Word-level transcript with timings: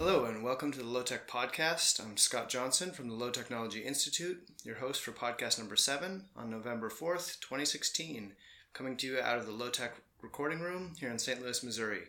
Hello, 0.00 0.24
and 0.24 0.42
welcome 0.42 0.72
to 0.72 0.78
the 0.78 0.86
Low 0.86 1.02
Tech 1.02 1.28
Podcast. 1.28 2.00
I'm 2.00 2.16
Scott 2.16 2.48
Johnson 2.48 2.90
from 2.90 3.10
the 3.10 3.14
Low 3.14 3.28
Technology 3.28 3.80
Institute, 3.80 4.48
your 4.64 4.76
host 4.76 5.02
for 5.02 5.12
podcast 5.12 5.58
number 5.58 5.76
seven 5.76 6.24
on 6.34 6.50
November 6.50 6.88
4th, 6.88 7.38
2016, 7.40 8.32
coming 8.72 8.96
to 8.96 9.06
you 9.06 9.20
out 9.20 9.36
of 9.36 9.44
the 9.44 9.52
Low 9.52 9.68
Tech 9.68 10.00
recording 10.22 10.60
room 10.60 10.94
here 10.98 11.10
in 11.10 11.18
St. 11.18 11.42
Louis, 11.42 11.62
Missouri. 11.62 12.04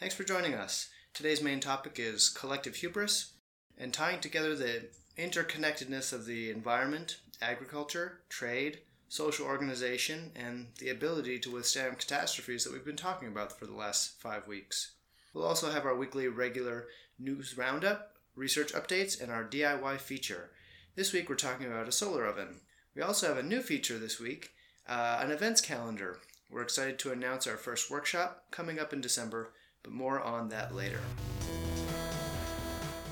Thanks 0.00 0.14
for 0.14 0.24
joining 0.24 0.54
us. 0.54 0.88
Today's 1.12 1.42
main 1.42 1.60
topic 1.60 1.96
is 1.98 2.30
collective 2.30 2.76
hubris 2.76 3.34
and 3.76 3.92
tying 3.92 4.20
together 4.20 4.56
the 4.56 4.88
interconnectedness 5.18 6.14
of 6.14 6.24
the 6.24 6.50
environment, 6.50 7.18
agriculture, 7.42 8.20
trade, 8.30 8.78
social 9.10 9.44
organization, 9.44 10.32
and 10.34 10.68
the 10.78 10.88
ability 10.88 11.38
to 11.40 11.52
withstand 11.52 11.98
catastrophes 11.98 12.64
that 12.64 12.72
we've 12.72 12.86
been 12.86 12.96
talking 12.96 13.28
about 13.28 13.58
for 13.58 13.66
the 13.66 13.76
last 13.76 14.18
five 14.18 14.48
weeks. 14.48 14.92
We'll 15.34 15.44
also 15.44 15.72
have 15.72 15.84
our 15.84 15.96
weekly 15.96 16.28
regular 16.28 16.86
news 17.18 17.56
roundup, 17.56 18.16
research 18.34 18.72
updates, 18.72 19.20
and 19.20 19.30
our 19.30 19.44
DIY 19.44 20.00
feature. 20.00 20.50
This 20.96 21.12
week 21.12 21.28
we're 21.28 21.36
talking 21.36 21.66
about 21.66 21.88
a 21.88 21.92
solar 21.92 22.26
oven. 22.26 22.60
We 22.94 23.02
also 23.02 23.28
have 23.28 23.38
a 23.38 23.42
new 23.42 23.60
feature 23.60 23.98
this 23.98 24.20
week 24.20 24.50
uh, 24.86 25.20
an 25.22 25.30
events 25.30 25.60
calendar. 25.60 26.18
We're 26.50 26.62
excited 26.62 26.98
to 27.00 27.12
announce 27.12 27.46
our 27.46 27.56
first 27.56 27.90
workshop 27.90 28.44
coming 28.50 28.78
up 28.78 28.92
in 28.92 29.00
December, 29.00 29.52
but 29.82 29.92
more 29.92 30.20
on 30.20 30.48
that 30.50 30.74
later. 30.74 31.00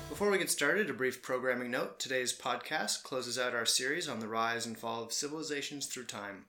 Before 0.09 0.29
we 0.29 0.37
get 0.37 0.51
started, 0.51 0.89
a 0.89 0.93
brief 0.93 1.23
programming 1.23 1.71
note. 1.71 1.99
Today's 1.99 2.37
podcast 2.37 3.01
closes 3.01 3.39
out 3.39 3.55
our 3.55 3.65
series 3.65 4.07
on 4.07 4.19
the 4.19 4.27
rise 4.27 4.65
and 4.65 4.77
fall 4.77 5.03
of 5.03 5.11
civilizations 5.11 5.87
through 5.87 6.05
time. 6.05 6.45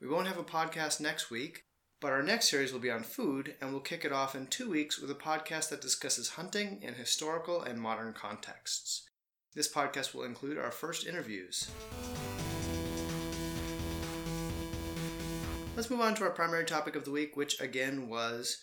We 0.00 0.08
won't 0.08 0.26
have 0.26 0.38
a 0.38 0.44
podcast 0.44 1.00
next 1.00 1.30
week, 1.30 1.64
but 2.02 2.10
our 2.10 2.22
next 2.22 2.50
series 2.50 2.72
will 2.72 2.80
be 2.80 2.90
on 2.90 3.04
food, 3.04 3.54
and 3.60 3.70
we'll 3.70 3.80
kick 3.80 4.04
it 4.04 4.10
off 4.10 4.34
in 4.34 4.48
two 4.48 4.68
weeks 4.68 4.98
with 4.98 5.08
a 5.08 5.14
podcast 5.14 5.68
that 5.68 5.80
discusses 5.80 6.30
hunting 6.30 6.80
in 6.82 6.94
historical 6.94 7.62
and 7.62 7.80
modern 7.80 8.12
contexts. 8.12 9.08
This 9.54 9.72
podcast 9.72 10.12
will 10.12 10.24
include 10.24 10.58
our 10.58 10.72
first 10.72 11.06
interviews. 11.06 11.70
Let's 15.76 15.90
move 15.90 16.00
on 16.00 16.16
to 16.16 16.24
our 16.24 16.30
primary 16.30 16.64
topic 16.64 16.96
of 16.96 17.04
the 17.04 17.12
week, 17.12 17.36
which 17.36 17.60
again 17.60 18.08
was 18.08 18.58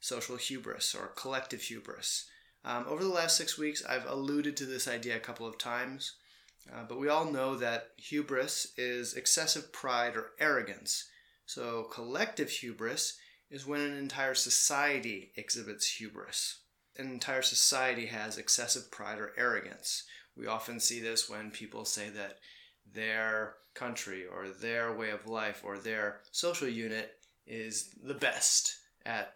social 0.00 0.36
hubris 0.36 0.94
or 0.94 1.08
collective 1.08 1.60
hubris. 1.60 2.24
Um, 2.64 2.86
over 2.88 3.04
the 3.04 3.10
last 3.10 3.36
six 3.36 3.58
weeks, 3.58 3.84
I've 3.86 4.06
alluded 4.06 4.56
to 4.56 4.64
this 4.64 4.88
idea 4.88 5.14
a 5.14 5.20
couple 5.20 5.46
of 5.46 5.58
times, 5.58 6.14
uh, 6.72 6.84
but 6.88 6.98
we 6.98 7.10
all 7.10 7.30
know 7.30 7.54
that 7.56 7.90
hubris 7.98 8.72
is 8.78 9.12
excessive 9.12 9.74
pride 9.74 10.16
or 10.16 10.30
arrogance. 10.40 11.04
So, 11.48 11.84
collective 11.84 12.50
hubris 12.50 13.16
is 13.50 13.66
when 13.66 13.80
an 13.80 13.96
entire 13.96 14.34
society 14.34 15.32
exhibits 15.34 15.88
hubris. 15.88 16.58
An 16.98 17.10
entire 17.10 17.40
society 17.40 18.04
has 18.04 18.36
excessive 18.36 18.90
pride 18.90 19.18
or 19.18 19.32
arrogance. 19.34 20.04
We 20.36 20.46
often 20.46 20.78
see 20.78 21.00
this 21.00 21.26
when 21.26 21.50
people 21.50 21.86
say 21.86 22.10
that 22.10 22.40
their 22.92 23.54
country 23.72 24.26
or 24.26 24.50
their 24.50 24.94
way 24.94 25.08
of 25.08 25.26
life 25.26 25.62
or 25.64 25.78
their 25.78 26.20
social 26.32 26.68
unit 26.68 27.12
is 27.46 27.94
the 28.04 28.12
best 28.12 28.76
at 29.06 29.32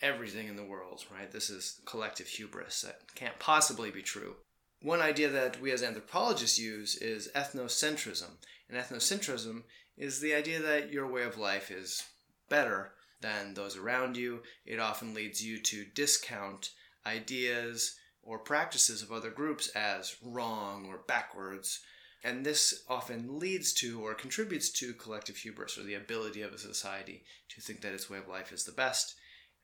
everything 0.00 0.48
in 0.48 0.56
the 0.56 0.64
world, 0.64 1.04
right? 1.14 1.30
This 1.30 1.50
is 1.50 1.82
collective 1.84 2.26
hubris 2.26 2.80
that 2.80 3.00
can't 3.14 3.38
possibly 3.38 3.90
be 3.90 4.00
true. 4.00 4.36
One 4.80 5.02
idea 5.02 5.28
that 5.28 5.60
we 5.60 5.72
as 5.72 5.82
anthropologists 5.82 6.58
use 6.58 6.96
is 6.96 7.28
ethnocentrism. 7.36 8.30
And 8.70 8.78
ethnocentrism 8.78 9.64
is 10.00 10.20
the 10.20 10.34
idea 10.34 10.60
that 10.60 10.92
your 10.92 11.06
way 11.06 11.22
of 11.22 11.38
life 11.38 11.70
is 11.70 12.02
better 12.48 12.92
than 13.20 13.54
those 13.54 13.76
around 13.76 14.16
you. 14.16 14.42
It 14.64 14.80
often 14.80 15.14
leads 15.14 15.44
you 15.44 15.58
to 15.60 15.84
discount 15.84 16.70
ideas 17.06 17.96
or 18.22 18.38
practices 18.38 19.02
of 19.02 19.12
other 19.12 19.30
groups 19.30 19.68
as 19.68 20.16
wrong 20.22 20.86
or 20.88 21.02
backwards. 21.06 21.80
And 22.24 22.44
this 22.44 22.82
often 22.88 23.38
leads 23.38 23.72
to 23.74 24.04
or 24.04 24.14
contributes 24.14 24.70
to 24.72 24.94
collective 24.94 25.36
hubris 25.36 25.78
or 25.78 25.84
the 25.84 25.94
ability 25.94 26.42
of 26.42 26.52
a 26.52 26.58
society 26.58 27.22
to 27.50 27.60
think 27.60 27.80
that 27.82 27.92
its 27.92 28.10
way 28.10 28.18
of 28.18 28.28
life 28.28 28.52
is 28.52 28.64
the 28.64 28.72
best 28.72 29.14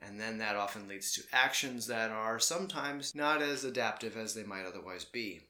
and 0.00 0.20
then 0.20 0.38
that 0.38 0.56
often 0.56 0.88
leads 0.88 1.12
to 1.12 1.22
actions 1.32 1.86
that 1.86 2.10
are 2.10 2.38
sometimes 2.38 3.14
not 3.14 3.40
as 3.40 3.64
adaptive 3.64 4.16
as 4.16 4.34
they 4.34 4.42
might 4.42 4.66
otherwise 4.66 5.04
be. 5.04 5.40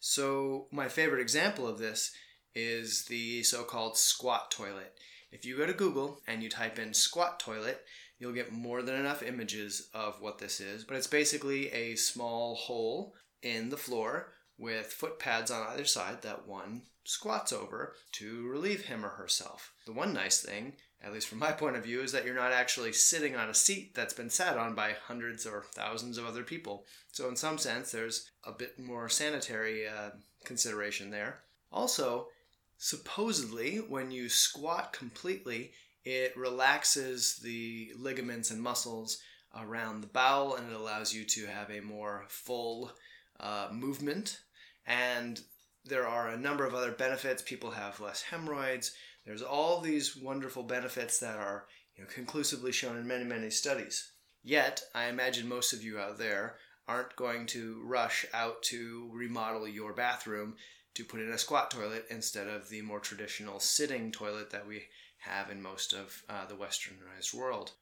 So, 0.00 0.66
my 0.72 0.88
favorite 0.88 1.20
example 1.20 1.68
of 1.68 1.78
this 1.78 2.10
is 2.54 3.04
the 3.06 3.42
so 3.42 3.64
called 3.64 3.96
squat 3.96 4.50
toilet. 4.50 4.94
If 5.30 5.44
you 5.44 5.56
go 5.56 5.66
to 5.66 5.72
Google 5.72 6.20
and 6.26 6.42
you 6.42 6.48
type 6.48 6.78
in 6.78 6.92
squat 6.92 7.40
toilet, 7.40 7.82
you'll 8.18 8.32
get 8.32 8.52
more 8.52 8.82
than 8.82 8.94
enough 8.94 9.22
images 9.22 9.88
of 9.94 10.20
what 10.20 10.38
this 10.38 10.60
is. 10.60 10.84
But 10.84 10.96
it's 10.96 11.06
basically 11.06 11.72
a 11.72 11.96
small 11.96 12.54
hole 12.54 13.14
in 13.42 13.70
the 13.70 13.76
floor 13.76 14.32
with 14.58 14.86
foot 14.86 15.18
pads 15.18 15.50
on 15.50 15.66
either 15.68 15.84
side 15.84 16.22
that 16.22 16.46
one 16.46 16.82
squats 17.04 17.52
over 17.52 17.94
to 18.12 18.46
relieve 18.46 18.84
him 18.84 19.04
or 19.04 19.10
herself. 19.10 19.72
The 19.86 19.92
one 19.92 20.12
nice 20.12 20.40
thing 20.40 20.74
at 21.04 21.12
least 21.12 21.26
from 21.26 21.38
my 21.38 21.50
point 21.50 21.76
of 21.76 21.82
view, 21.82 22.00
is 22.00 22.12
that 22.12 22.24
you're 22.24 22.34
not 22.34 22.52
actually 22.52 22.92
sitting 22.92 23.34
on 23.34 23.48
a 23.48 23.54
seat 23.54 23.94
that's 23.94 24.14
been 24.14 24.30
sat 24.30 24.56
on 24.56 24.74
by 24.74 24.94
hundreds 25.06 25.46
or 25.46 25.64
thousands 25.74 26.16
of 26.16 26.26
other 26.26 26.44
people. 26.44 26.84
So, 27.10 27.28
in 27.28 27.36
some 27.36 27.58
sense, 27.58 27.90
there's 27.90 28.30
a 28.44 28.52
bit 28.52 28.78
more 28.78 29.08
sanitary 29.08 29.86
uh, 29.88 30.10
consideration 30.44 31.10
there. 31.10 31.40
Also, 31.72 32.28
supposedly, 32.82 33.76
when 33.76 34.10
you 34.10 34.28
squat 34.28 34.92
completely, 34.92 35.72
it 36.04 36.36
relaxes 36.36 37.36
the 37.42 37.92
ligaments 37.96 38.50
and 38.50 38.60
muscles 38.60 39.18
around 39.56 40.00
the 40.00 40.08
bowel 40.08 40.56
and 40.56 40.70
it 40.70 40.74
allows 40.74 41.12
you 41.12 41.24
to 41.24 41.46
have 41.46 41.70
a 41.70 41.80
more 41.80 42.24
full 42.28 42.90
uh, 43.38 43.68
movement. 43.70 44.40
And 44.86 45.40
there 45.84 46.08
are 46.08 46.28
a 46.28 46.38
number 46.38 46.66
of 46.66 46.74
other 46.74 46.90
benefits. 46.90 47.42
People 47.42 47.70
have 47.70 48.00
less 48.00 48.22
hemorrhoids 48.22 48.92
there's 49.24 49.42
all 49.42 49.80
these 49.80 50.16
wonderful 50.16 50.64
benefits 50.64 51.18
that 51.20 51.36
are 51.38 51.66
you 51.96 52.04
know, 52.04 52.10
conclusively 52.12 52.72
shown 52.72 52.96
in 52.96 53.06
many, 53.06 53.24
many 53.24 53.50
studies. 53.50 54.10
Yet, 54.42 54.82
I 54.94 55.06
imagine 55.06 55.48
most 55.48 55.72
of 55.72 55.82
you 55.82 55.98
out 55.98 56.18
there 56.18 56.56
aren't 56.88 57.14
going 57.14 57.46
to 57.46 57.80
rush 57.84 58.26
out 58.34 58.62
to 58.64 59.08
remodel 59.12 59.68
your 59.68 59.92
bathroom 59.92 60.56
to 60.94 61.04
put 61.04 61.20
in 61.20 61.30
a 61.30 61.38
squat 61.38 61.70
toilet 61.70 62.06
instead 62.10 62.48
of 62.48 62.68
the 62.68 62.82
more 62.82 63.00
traditional 63.00 63.60
sitting 63.60 64.12
toilet 64.12 64.50
that 64.50 64.66
we 64.66 64.82
have 65.18 65.50
in 65.50 65.62
most 65.62 65.92
of 65.92 66.22
uh, 66.28 66.46
the 66.46 66.54
westernized 66.54 67.32
world. 67.32 67.72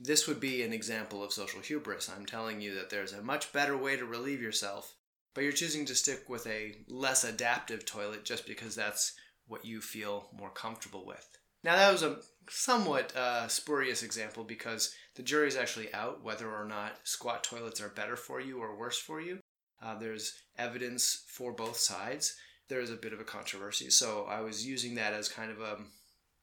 This 0.00 0.26
would 0.26 0.40
be 0.40 0.62
an 0.62 0.72
example 0.72 1.22
of 1.22 1.32
social 1.32 1.60
hubris. 1.60 2.10
I'm 2.10 2.26
telling 2.26 2.60
you 2.60 2.74
that 2.74 2.90
there's 2.90 3.12
a 3.12 3.22
much 3.22 3.52
better 3.52 3.76
way 3.76 3.96
to 3.96 4.04
relieve 4.04 4.42
yourself, 4.42 4.94
but 5.34 5.44
you're 5.44 5.52
choosing 5.52 5.84
to 5.86 5.94
stick 5.94 6.28
with 6.28 6.46
a 6.46 6.76
less 6.88 7.24
adaptive 7.24 7.84
toilet 7.84 8.24
just 8.24 8.46
because 8.46 8.74
that's 8.74 9.12
what 9.46 9.64
you 9.64 9.80
feel 9.80 10.28
more 10.36 10.50
comfortable 10.50 11.04
with. 11.06 11.28
Now, 11.62 11.76
that 11.76 11.92
was 11.92 12.02
a 12.02 12.18
somewhat 12.48 13.16
uh, 13.16 13.48
spurious 13.48 14.02
example 14.02 14.44
because 14.44 14.94
the 15.14 15.22
jury 15.22 15.48
is 15.48 15.56
actually 15.56 15.92
out 15.94 16.22
whether 16.22 16.50
or 16.50 16.66
not 16.66 16.98
squat 17.04 17.42
toilets 17.42 17.80
are 17.80 17.88
better 17.88 18.16
for 18.16 18.40
you 18.40 18.58
or 18.58 18.76
worse 18.76 18.98
for 18.98 19.20
you. 19.20 19.38
Uh, 19.82 19.98
there's 19.98 20.34
evidence 20.58 21.24
for 21.28 21.52
both 21.52 21.76
sides. 21.76 22.36
There's 22.68 22.90
a 22.90 22.96
bit 22.96 23.12
of 23.12 23.20
a 23.20 23.24
controversy, 23.24 23.90
so 23.90 24.26
I 24.28 24.40
was 24.40 24.66
using 24.66 24.94
that 24.94 25.12
as 25.12 25.28
kind 25.28 25.50
of 25.50 25.60
a, 25.60 25.74
um, 25.74 25.86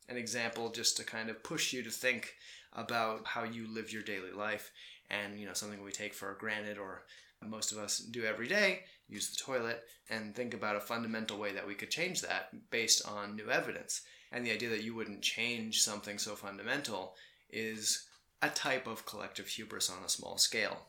an 0.07 0.17
example 0.17 0.69
just 0.69 0.97
to 0.97 1.03
kind 1.03 1.29
of 1.29 1.43
push 1.43 1.73
you 1.73 1.83
to 1.83 1.89
think 1.89 2.33
about 2.73 3.25
how 3.25 3.43
you 3.43 3.67
live 3.67 3.91
your 3.91 4.03
daily 4.03 4.31
life 4.31 4.71
and 5.09 5.39
you 5.39 5.45
know 5.45 5.53
something 5.53 5.83
we 5.83 5.91
take 5.91 6.13
for 6.13 6.37
granted 6.39 6.77
or 6.77 7.03
most 7.45 7.71
of 7.71 7.77
us 7.77 7.97
do 7.97 8.23
every 8.23 8.47
day 8.47 8.81
use 9.11 9.29
the 9.29 9.35
toilet 9.35 9.83
and 10.09 10.33
think 10.33 10.53
about 10.53 10.77
a 10.77 10.79
fundamental 10.79 11.37
way 11.37 11.51
that 11.51 11.67
we 11.67 11.75
could 11.75 11.91
change 11.91 12.21
that 12.21 12.49
based 12.71 13.05
on 13.07 13.35
new 13.35 13.49
evidence. 13.49 14.01
And 14.31 14.45
the 14.45 14.51
idea 14.51 14.69
that 14.69 14.83
you 14.83 14.95
wouldn't 14.95 15.21
change 15.21 15.81
something 15.81 16.17
so 16.17 16.35
fundamental 16.35 17.15
is 17.49 18.07
a 18.41 18.49
type 18.49 18.87
of 18.87 19.05
collective 19.05 19.47
hubris 19.47 19.89
on 19.89 20.03
a 20.03 20.09
small 20.09 20.37
scale. 20.37 20.87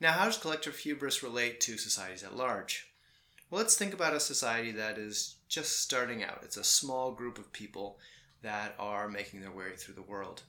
Now, 0.00 0.12
how 0.12 0.24
does 0.24 0.38
collective 0.38 0.76
hubris 0.78 1.22
relate 1.22 1.60
to 1.62 1.76
societies 1.76 2.22
at 2.22 2.36
large? 2.36 2.87
Well, 3.50 3.62
let's 3.62 3.78
think 3.78 3.94
about 3.94 4.12
a 4.12 4.20
society 4.20 4.72
that 4.72 4.98
is 4.98 5.36
just 5.48 5.80
starting 5.80 6.22
out. 6.22 6.40
It's 6.42 6.58
a 6.58 6.64
small 6.64 7.12
group 7.12 7.38
of 7.38 7.50
people 7.50 7.98
that 8.42 8.74
are 8.78 9.08
making 9.08 9.40
their 9.40 9.50
way 9.50 9.74
through 9.74 9.94
the 9.94 10.02
world. 10.02 10.42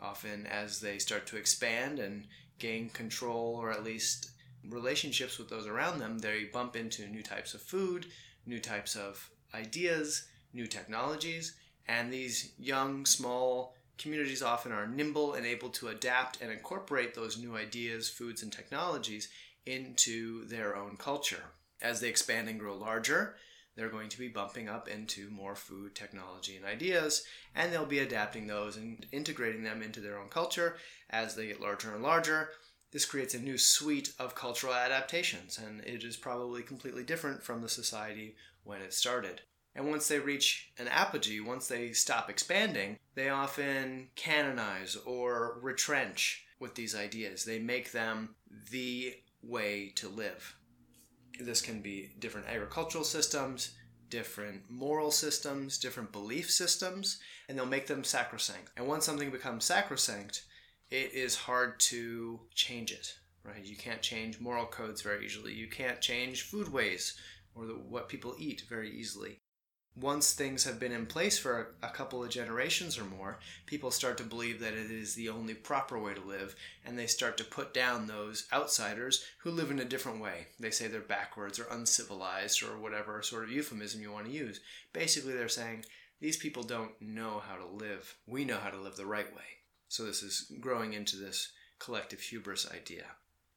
Often, 0.00 0.48
as 0.48 0.80
they 0.80 0.98
start 0.98 1.28
to 1.28 1.36
expand 1.36 2.00
and 2.00 2.26
gain 2.58 2.88
control, 2.88 3.54
or 3.54 3.70
at 3.70 3.84
least 3.84 4.32
relationships 4.68 5.38
with 5.38 5.48
those 5.48 5.68
around 5.68 6.00
them, 6.00 6.18
they 6.18 6.44
bump 6.44 6.74
into 6.74 7.06
new 7.06 7.22
types 7.22 7.54
of 7.54 7.62
food, 7.62 8.06
new 8.46 8.58
types 8.58 8.96
of 8.96 9.30
ideas, 9.54 10.26
new 10.52 10.66
technologies, 10.66 11.54
and 11.86 12.12
these 12.12 12.52
young, 12.58 13.06
small 13.06 13.76
communities 13.96 14.42
often 14.42 14.72
are 14.72 14.88
nimble 14.88 15.34
and 15.34 15.46
able 15.46 15.68
to 15.68 15.88
adapt 15.88 16.40
and 16.40 16.50
incorporate 16.50 17.14
those 17.14 17.38
new 17.38 17.56
ideas, 17.56 18.08
foods, 18.08 18.42
and 18.42 18.52
technologies 18.52 19.28
into 19.66 20.44
their 20.46 20.74
own 20.74 20.96
culture. 20.96 21.44
As 21.82 22.00
they 22.00 22.08
expand 22.08 22.48
and 22.48 22.58
grow 22.60 22.76
larger, 22.76 23.36
they're 23.76 23.88
going 23.88 24.08
to 24.10 24.18
be 24.18 24.28
bumping 24.28 24.68
up 24.68 24.88
into 24.88 25.30
more 25.30 25.54
food, 25.54 25.94
technology, 25.94 26.56
and 26.56 26.66
ideas, 26.66 27.24
and 27.54 27.72
they'll 27.72 27.86
be 27.86 28.00
adapting 28.00 28.46
those 28.46 28.76
and 28.76 29.06
integrating 29.12 29.62
them 29.62 29.80
into 29.82 30.00
their 30.00 30.18
own 30.18 30.28
culture 30.28 30.76
as 31.08 31.34
they 31.34 31.46
get 31.46 31.60
larger 31.60 31.94
and 31.94 32.02
larger 32.02 32.50
This 32.92 33.04
creates 33.04 33.34
a 33.34 33.38
new 33.38 33.56
suite 33.56 34.12
of 34.18 34.34
cultural 34.34 34.74
adaptations, 34.74 35.58
and 35.58 35.80
it 35.84 36.02
is 36.02 36.16
probably 36.16 36.62
completely 36.62 37.04
different 37.04 37.42
from 37.42 37.62
the 37.62 37.68
society 37.68 38.34
when 38.64 38.82
it 38.82 38.92
started. 38.92 39.42
And 39.76 39.88
once 39.88 40.08
they 40.08 40.18
reach 40.18 40.72
an 40.76 40.88
apogee, 40.88 41.40
once 41.40 41.68
they 41.68 41.92
stop 41.92 42.28
expanding, 42.28 42.98
they 43.14 43.28
often 43.28 44.08
canonize 44.16 44.96
or 45.06 45.60
retrench 45.62 46.44
with 46.58 46.74
these 46.74 46.96
ideas. 46.96 47.44
They 47.44 47.60
make 47.60 47.92
them 47.92 48.34
the 48.70 49.14
way 49.40 49.92
to 49.94 50.08
live. 50.08 50.56
This 51.40 51.62
can 51.62 51.80
be 51.80 52.10
different 52.18 52.48
agricultural 52.48 53.04
systems, 53.04 53.70
different 54.08 54.62
moral 54.68 55.10
systems, 55.10 55.78
different 55.78 56.12
belief 56.12 56.50
systems, 56.50 57.18
and 57.48 57.56
they'll 57.56 57.66
make 57.66 57.86
them 57.86 58.04
sacrosanct. 58.04 58.70
And 58.76 58.86
once 58.86 59.06
something 59.06 59.30
becomes 59.30 59.64
sacrosanct, 59.64 60.42
it 60.90 61.12
is 61.14 61.36
hard 61.36 61.78
to 61.80 62.40
change 62.54 62.92
it, 62.92 63.14
right? 63.44 63.64
You 63.64 63.76
can't 63.76 64.02
change 64.02 64.40
moral 64.40 64.66
codes 64.66 65.02
very 65.02 65.24
easily. 65.24 65.52
You 65.52 65.68
can't 65.68 66.00
change 66.00 66.42
food 66.42 66.72
ways 66.72 67.16
or 67.54 67.66
the, 67.66 67.74
what 67.74 68.08
people 68.08 68.34
eat 68.38 68.64
very 68.68 68.90
easily 68.90 69.40
once 70.00 70.32
things 70.32 70.64
have 70.64 70.80
been 70.80 70.92
in 70.92 71.06
place 71.06 71.38
for 71.38 71.74
a, 71.82 71.88
couple 71.88 72.22
of 72.22 72.30
generations 72.30 72.98
or 72.98 73.04
more, 73.04 73.38
people 73.66 73.90
start 73.90 74.16
to 74.16 74.24
believe 74.24 74.60
that 74.60 74.72
it 74.72 74.90
is 74.90 75.14
the 75.14 75.28
only 75.28 75.54
proper 75.54 75.98
way 75.98 76.14
to 76.14 76.20
live, 76.20 76.56
and 76.84 76.98
they 76.98 77.06
start 77.06 77.36
to 77.36 77.44
put 77.44 77.74
down 77.74 78.06
those 78.06 78.46
outsiders 78.52 79.24
who 79.38 79.50
live 79.50 79.70
in 79.70 79.78
a 79.78 79.84
different 79.84 80.20
way. 80.20 80.46
They 80.58 80.70
say 80.70 80.88
they're 80.88 81.00
backwards 81.00 81.58
or 81.58 81.66
uncivilized 81.70 82.62
or 82.62 82.78
whatever 82.78 83.20
sort 83.22 83.44
of 83.44 83.50
euphemism 83.50 84.00
you 84.00 84.10
want 84.10 84.26
to 84.26 84.32
use. 84.32 84.60
Basically, 84.92 85.34
they're 85.34 85.48
saying 85.48 85.84
these 86.20 86.36
people 86.36 86.62
don't 86.62 86.92
know 87.00 87.42
how 87.46 87.56
to 87.56 87.66
live. 87.66 88.16
We 88.26 88.44
know 88.44 88.58
how 88.58 88.70
to 88.70 88.80
live 88.80 88.96
the 88.96 89.06
right 89.06 89.32
way. 89.34 89.42
So, 89.88 90.04
this 90.04 90.22
is 90.22 90.50
growing 90.60 90.94
into 90.94 91.16
this 91.16 91.52
collective 91.78 92.20
hubris 92.20 92.70
idea. 92.72 93.04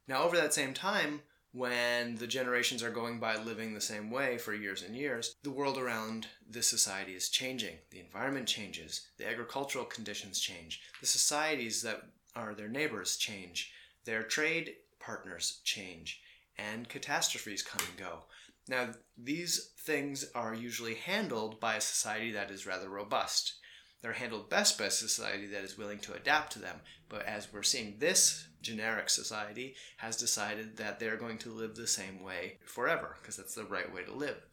Now, 0.07 0.23
over 0.23 0.35
that 0.35 0.53
same 0.53 0.73
time, 0.73 1.21
when 1.53 2.15
the 2.15 2.27
generations 2.27 2.81
are 2.81 2.89
going 2.89 3.19
by 3.19 3.37
living 3.37 3.73
the 3.73 3.81
same 3.81 4.09
way 4.09 4.37
for 4.39 4.55
years 4.55 4.81
and 4.81 4.95
years, 4.95 5.35
the 5.43 5.51
world 5.51 5.77
around 5.77 6.27
this 6.49 6.67
society 6.67 7.13
is 7.13 7.29
changing. 7.29 7.75
The 7.91 7.99
environment 7.99 8.47
changes, 8.47 9.07
the 9.17 9.29
agricultural 9.29 9.85
conditions 9.85 10.39
change, 10.39 10.81
the 10.99 11.05
societies 11.05 11.83
that 11.83 12.01
are 12.35 12.55
their 12.55 12.67
neighbors 12.67 13.17
change, 13.17 13.71
their 14.05 14.23
trade 14.23 14.73
partners 14.99 15.61
change, 15.63 16.21
and 16.57 16.89
catastrophes 16.89 17.61
come 17.61 17.85
and 17.87 17.97
go. 17.97 18.23
Now, 18.67 18.89
these 19.17 19.73
things 19.79 20.25
are 20.33 20.55
usually 20.55 20.95
handled 20.95 21.59
by 21.59 21.75
a 21.75 21.81
society 21.81 22.31
that 22.31 22.49
is 22.49 22.65
rather 22.65 22.89
robust. 22.89 23.53
They're 24.01 24.13
handled 24.13 24.49
best 24.49 24.79
by 24.79 24.85
a 24.85 24.91
society 24.91 25.47
that 25.47 25.63
is 25.63 25.77
willing 25.77 25.99
to 25.99 26.13
adapt 26.13 26.53
to 26.53 26.59
them. 26.59 26.77
But 27.09 27.25
as 27.25 27.51
we're 27.53 27.63
seeing 27.63 27.97
this 27.99 28.47
generic 28.63 29.09
society 29.09 29.75
has 29.97 30.17
decided 30.17 30.77
that 30.77 30.99
they're 30.99 31.17
going 31.17 31.37
to 31.39 31.51
live 31.51 31.75
the 31.75 31.87
same 31.87 32.23
way 32.23 32.57
forever 32.65 33.17
because 33.21 33.37
that's 33.37 33.53
the 33.55 33.63
right 33.63 33.93
way 33.93 34.03
to 34.03 34.13
live. 34.13 34.45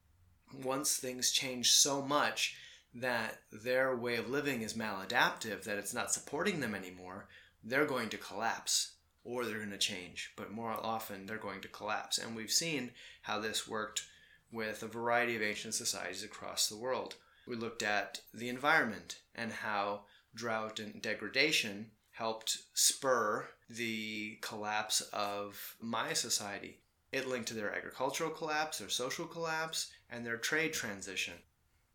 Once 0.63 0.97
things 0.97 1.31
change 1.31 1.71
so 1.71 2.03
much 2.03 2.57
that 2.93 3.39
their 3.53 3.97
way 3.97 4.17
of 4.17 4.29
living 4.29 4.63
is 4.63 4.75
maladaptive, 4.75 5.63
that 5.63 5.79
it's 5.79 5.95
not 5.95 6.13
supporting 6.13 6.61
them 6.61 6.75
anymore, 6.75 7.29
they're 7.63 7.87
going 7.87 8.09
to 8.09 8.19
collapse 8.19 8.95
or 9.23 9.45
they're 9.45 9.59
going 9.59 9.71
to 9.71 9.79
change. 9.79 10.33
But 10.37 10.51
more 10.51 10.73
often, 10.73 11.27
they're 11.27 11.37
going 11.37 11.61
to 11.61 11.69
collapse. 11.69 12.19
And 12.19 12.35
we've 12.35 12.51
seen 12.51 12.91
how 13.23 13.39
this 13.39 13.69
worked 13.69 14.03
with 14.51 14.83
a 14.83 14.89
variety 14.89 15.37
of 15.37 15.43
ancient 15.43 15.75
societies 15.75 16.25
across 16.25 16.69
the 16.69 16.77
world. 16.77 17.15
We 17.47 17.55
looked 17.57 17.83
at 17.83 18.21
the 18.35 18.49
environment 18.49 19.21
and 19.35 19.53
how 19.53 20.03
drought 20.35 20.81
and 20.81 21.01
degradation 21.01 21.93
helped 22.13 22.59
spur 22.75 23.49
the 23.71 24.37
collapse 24.41 25.01
of 25.13 25.77
Maya 25.81 26.17
society. 26.17 26.81
It 27.13 27.29
linked 27.29 27.49
to 27.49 27.55
their 27.55 27.75
agricultural 27.75 28.31
collapse, 28.31 28.79
their 28.79 28.89
social 28.89 29.27
collapse, 29.27 29.93
and 30.11 30.27
their 30.27 30.37
trade 30.37 30.73
transition. 30.73 31.35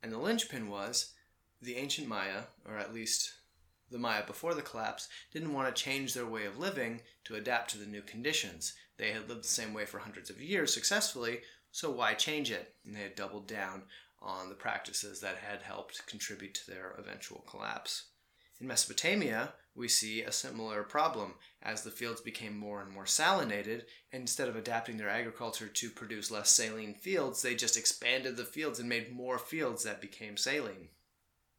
And 0.01 0.11
the 0.11 0.17
linchpin 0.17 0.69
was 0.69 1.13
the 1.61 1.75
ancient 1.75 2.07
Maya, 2.07 2.43
or 2.65 2.77
at 2.77 2.93
least 2.93 3.33
the 3.91 3.97
Maya 3.97 4.23
before 4.25 4.53
the 4.53 4.61
collapse, 4.61 5.09
didn't 5.33 5.53
want 5.53 5.73
to 5.73 5.83
change 5.83 6.13
their 6.13 6.25
way 6.25 6.45
of 6.45 6.57
living 6.57 7.01
to 7.25 7.35
adapt 7.35 7.71
to 7.71 7.77
the 7.77 7.85
new 7.85 8.01
conditions. 8.01 8.73
They 8.97 9.11
had 9.11 9.27
lived 9.27 9.43
the 9.43 9.49
same 9.49 9.73
way 9.73 9.85
for 9.85 9.99
hundreds 9.99 10.29
of 10.29 10.41
years 10.41 10.73
successfully, 10.73 11.41
so 11.71 11.91
why 11.91 12.13
change 12.13 12.51
it? 12.51 12.73
And 12.85 12.95
they 12.95 13.01
had 13.01 13.15
doubled 13.15 13.47
down 13.47 13.83
on 14.21 14.47
the 14.47 14.55
practices 14.55 15.19
that 15.21 15.37
had 15.37 15.61
helped 15.61 16.07
contribute 16.07 16.53
to 16.55 16.71
their 16.71 16.95
eventual 16.97 17.43
collapse. 17.49 18.05
In 18.59 18.67
Mesopotamia, 18.67 19.53
we 19.75 19.87
see 19.89 20.21
a 20.21 20.31
similar 20.31 20.83
problem 20.83 21.33
as 21.61 21.81
the 21.81 21.91
fields 21.91 22.21
became 22.21 22.57
more 22.57 22.81
and 22.81 22.89
more 22.89 23.03
salinated. 23.05 23.83
Instead 24.11 24.47
of 24.47 24.55
adapting 24.55 24.95
their 24.97 25.09
agriculture 25.09 25.67
to 25.67 25.89
produce 25.89 26.31
less 26.31 26.49
saline 26.49 26.93
fields, 26.93 27.41
they 27.41 27.55
just 27.55 27.75
expanded 27.75 28.37
the 28.37 28.45
fields 28.45 28.79
and 28.79 28.87
made 28.87 29.11
more 29.11 29.37
fields 29.37 29.83
that 29.83 29.99
became 29.99 30.37
saline. 30.37 30.89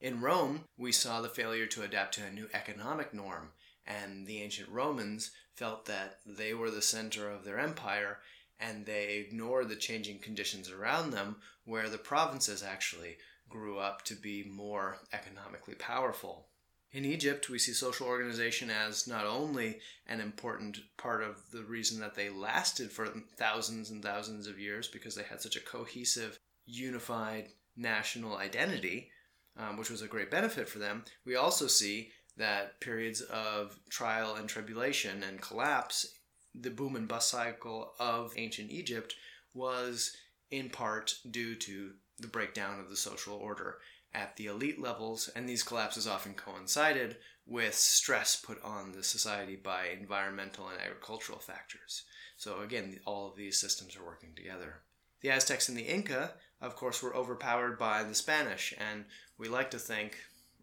In 0.00 0.20
Rome, 0.20 0.64
we 0.78 0.92
saw 0.92 1.20
the 1.20 1.28
failure 1.28 1.66
to 1.66 1.82
adapt 1.82 2.14
to 2.14 2.24
a 2.24 2.30
new 2.30 2.48
economic 2.54 3.12
norm, 3.12 3.52
and 3.86 4.26
the 4.26 4.40
ancient 4.40 4.68
Romans 4.70 5.30
felt 5.54 5.84
that 5.86 6.20
they 6.24 6.54
were 6.54 6.70
the 6.70 6.82
center 6.82 7.30
of 7.30 7.44
their 7.44 7.58
empire 7.58 8.18
and 8.58 8.86
they 8.86 9.16
ignored 9.16 9.68
the 9.68 9.76
changing 9.76 10.18
conditions 10.18 10.70
around 10.70 11.10
them, 11.10 11.36
where 11.64 11.90
the 11.90 11.98
provinces 11.98 12.62
actually 12.62 13.18
grew 13.50 13.78
up 13.78 14.02
to 14.02 14.14
be 14.14 14.42
more 14.44 14.98
economically 15.12 15.74
powerful. 15.74 16.48
In 16.96 17.04
Egypt, 17.04 17.50
we 17.50 17.58
see 17.58 17.74
social 17.74 18.06
organization 18.06 18.70
as 18.70 19.06
not 19.06 19.26
only 19.26 19.80
an 20.06 20.18
important 20.18 20.78
part 20.96 21.22
of 21.22 21.50
the 21.50 21.62
reason 21.62 22.00
that 22.00 22.14
they 22.14 22.30
lasted 22.30 22.90
for 22.90 23.06
thousands 23.36 23.90
and 23.90 24.02
thousands 24.02 24.46
of 24.46 24.58
years 24.58 24.88
because 24.88 25.14
they 25.14 25.22
had 25.22 25.42
such 25.42 25.56
a 25.56 25.60
cohesive, 25.60 26.38
unified 26.64 27.48
national 27.76 28.38
identity, 28.38 29.10
um, 29.58 29.76
which 29.76 29.90
was 29.90 30.00
a 30.00 30.06
great 30.06 30.30
benefit 30.30 30.70
for 30.70 30.78
them. 30.78 31.04
We 31.26 31.36
also 31.36 31.66
see 31.66 32.12
that 32.38 32.80
periods 32.80 33.20
of 33.20 33.78
trial 33.90 34.36
and 34.36 34.48
tribulation 34.48 35.22
and 35.22 35.42
collapse, 35.42 36.14
the 36.54 36.70
boom 36.70 36.96
and 36.96 37.06
bust 37.06 37.28
cycle 37.28 37.92
of 38.00 38.32
ancient 38.38 38.70
Egypt 38.70 39.14
was 39.52 40.16
in 40.50 40.70
part 40.70 41.16
due 41.30 41.56
to 41.56 41.90
the 42.20 42.28
breakdown 42.28 42.80
of 42.80 42.88
the 42.88 42.96
social 42.96 43.34
order 43.34 43.80
at 44.14 44.36
the 44.36 44.46
elite 44.46 44.80
levels, 44.80 45.28
and 45.34 45.48
these 45.48 45.62
collapses 45.62 46.06
often 46.06 46.34
coincided 46.34 47.16
with 47.46 47.74
stress 47.74 48.36
put 48.36 48.62
on 48.62 48.92
the 48.92 49.02
society 49.02 49.56
by 49.56 49.88
environmental 49.88 50.68
and 50.68 50.80
agricultural 50.80 51.38
factors. 51.38 52.04
So, 52.36 52.60
again, 52.60 53.00
all 53.04 53.28
of 53.28 53.36
these 53.36 53.58
systems 53.58 53.96
are 53.96 54.04
working 54.04 54.34
together. 54.34 54.80
The 55.20 55.30
Aztecs 55.30 55.68
and 55.68 55.78
the 55.78 55.82
Inca, 55.82 56.32
of 56.60 56.76
course, 56.76 57.02
were 57.02 57.14
overpowered 57.14 57.78
by 57.78 58.02
the 58.02 58.14
Spanish, 58.14 58.74
and 58.78 59.04
we 59.38 59.48
like 59.48 59.70
to 59.70 59.78
think, 59.78 60.18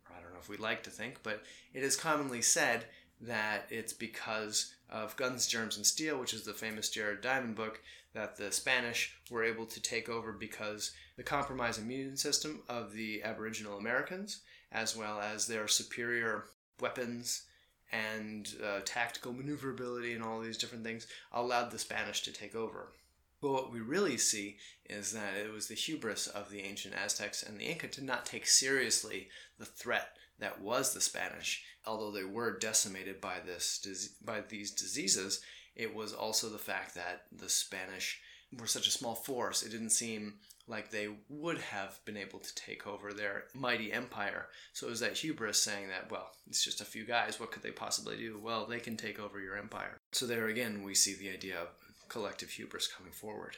I 0.10 0.22
don't 0.22 0.34
know 0.34 0.39
if 0.39 0.50
we 0.50 0.58
like 0.58 0.84
to 0.84 0.89
think, 0.89 1.20
but 1.24 1.44
it 1.74 1.84
is 1.84 1.96
commonly 1.96 2.41
said 2.41 2.86
that 3.22 3.65
it's 3.70 3.94
because 3.94 4.75
of 4.89 5.15
Guns, 5.15 5.48
Germs, 5.48 5.77
and 5.77 5.86
Steel, 5.86 6.20
which 6.20 6.34
is 6.34 6.44
the 6.44 6.53
famous 6.53 6.89
Jared 6.89 7.22
Diamond 7.22 7.56
book, 7.56 7.82
that 8.13 8.38
the 8.38 8.51
Spanish 8.51 9.15
were 9.29 9.43
able 9.43 9.65
to 9.65 9.82
take 9.82 10.08
over 10.08 10.32
because 10.32 10.91
the 11.17 11.24
compromised 11.24 11.79
immune 11.79 12.17
system 12.17 12.62
of 12.70 12.93
the 12.93 13.24
Aboriginal 13.24 13.77
Americans, 13.77 14.41
as 14.72 14.96
well 14.96 15.20
as 15.20 15.48
their 15.48 15.67
superior 15.67 16.46
weapons 16.79 17.43
and 17.91 18.55
uh, 18.63 18.79
tactical 18.86 19.34
maneuverability 19.34 20.13
and 20.13 20.24
all 20.24 20.39
these 20.39 20.58
different 20.58 20.84
things, 20.84 21.08
allowed 21.32 21.72
the 21.72 21.79
Spanish 21.79 22.22
to 22.22 22.32
take 22.32 22.55
over. 22.55 22.88
But 23.41 23.51
what 23.51 23.72
we 23.74 23.82
really 23.82 24.17
see 24.17 24.58
is 24.89 25.12
that 25.12 25.36
it 25.36 25.51
was 25.51 25.67
the 25.67 25.75
hubris 25.75 26.27
of 26.27 26.50
the 26.50 26.62
ancient 26.62 26.96
Aztecs 26.96 27.43
and 27.43 27.60
the 27.60 27.65
Inca 27.65 27.89
to 27.89 28.03
not 28.03 28.25
take 28.25 28.48
seriously 28.48 29.27
the 29.60 29.65
threat 29.65 30.15
that 30.39 30.62
was 30.62 30.93
the 30.93 31.01
Spanish. 31.01 31.63
Although 31.86 32.12
they 32.12 32.24
were 32.24 32.58
decimated 32.58 33.20
by 33.20 33.36
this 33.46 33.86
by 34.24 34.41
these 34.41 34.72
diseases, 34.72 35.41
it 35.75 35.94
was 35.94 36.13
also 36.13 36.50
the 36.50 36.58
fact 36.58 36.96
that 36.96 37.24
the 37.32 37.50
Spanish 37.50 38.20
were 38.60 38.68
such 38.68 38.88
a 38.88 38.92
small 38.92 39.15
force. 39.15 39.63
It 39.63 39.72
didn't 39.72 39.89
seem 39.89 40.36
like 40.68 40.89
they 40.92 41.10
would 41.30 41.58
have 41.58 42.00
been 42.06 42.18
able 42.18 42.39
to 42.39 42.56
take 42.56 42.88
over 42.88 43.12
their 43.12 43.46
mighty 43.53 43.92
empire. 43.92 44.48
So 44.72 44.88
it 44.88 44.92
was 44.92 45.00
that 45.01 45.18
hubris 45.18 45.62
saying 45.62 45.89
that, 45.89 46.12
well, 46.12 46.32
it's 46.48 46.63
just 46.63 46.82
a 46.82 46.86
few 46.86 47.06
guys. 47.06 47.39
What 47.39 47.51
could 47.51 47.63
they 47.63 47.72
possibly 47.72 48.18
do? 48.18 48.39
Well, 48.42 48.65
they 48.65 48.80
can 48.80 48.96
take 48.96 49.20
over 49.20 49.39
your 49.39 49.58
empire. 49.58 49.98
So 50.12 50.25
there 50.25 50.48
again, 50.48 50.84
we 50.84 50.96
see 50.96 51.13
the 51.13 51.32
idea 51.32 51.60
of 51.60 51.70
collective 52.08 52.51
hubris 52.51 52.88
coming 52.88 53.12
forward. 53.12 53.58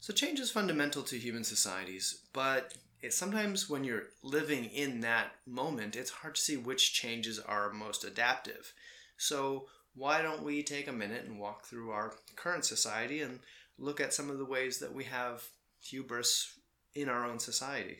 So 0.00 0.12
change 0.12 0.40
is 0.40 0.50
fundamental 0.50 1.02
to 1.04 1.18
human 1.18 1.44
societies, 1.44 2.22
but 2.32 2.74
it's 3.02 3.16
sometimes 3.16 3.68
when 3.68 3.84
you're 3.84 4.08
living 4.22 4.64
in 4.66 5.00
that 5.00 5.32
moment, 5.46 5.96
it's 5.96 6.10
hard 6.10 6.36
to 6.36 6.40
see 6.40 6.56
which 6.56 6.94
changes 6.94 7.38
are 7.38 7.70
most 7.70 8.04
adaptive. 8.04 8.72
So 9.16 9.66
why 9.94 10.22
don't 10.22 10.42
we 10.42 10.62
take 10.62 10.88
a 10.88 10.92
minute 10.92 11.24
and 11.24 11.38
walk 11.38 11.64
through 11.64 11.90
our 11.90 12.14
current 12.36 12.64
society 12.64 13.20
and 13.20 13.40
look 13.78 14.00
at 14.00 14.14
some 14.14 14.30
of 14.30 14.38
the 14.38 14.44
ways 14.44 14.78
that 14.78 14.94
we 14.94 15.04
have 15.04 15.44
hubris 15.82 16.58
in 16.94 17.08
our 17.08 17.24
own 17.24 17.38
society? 17.38 17.98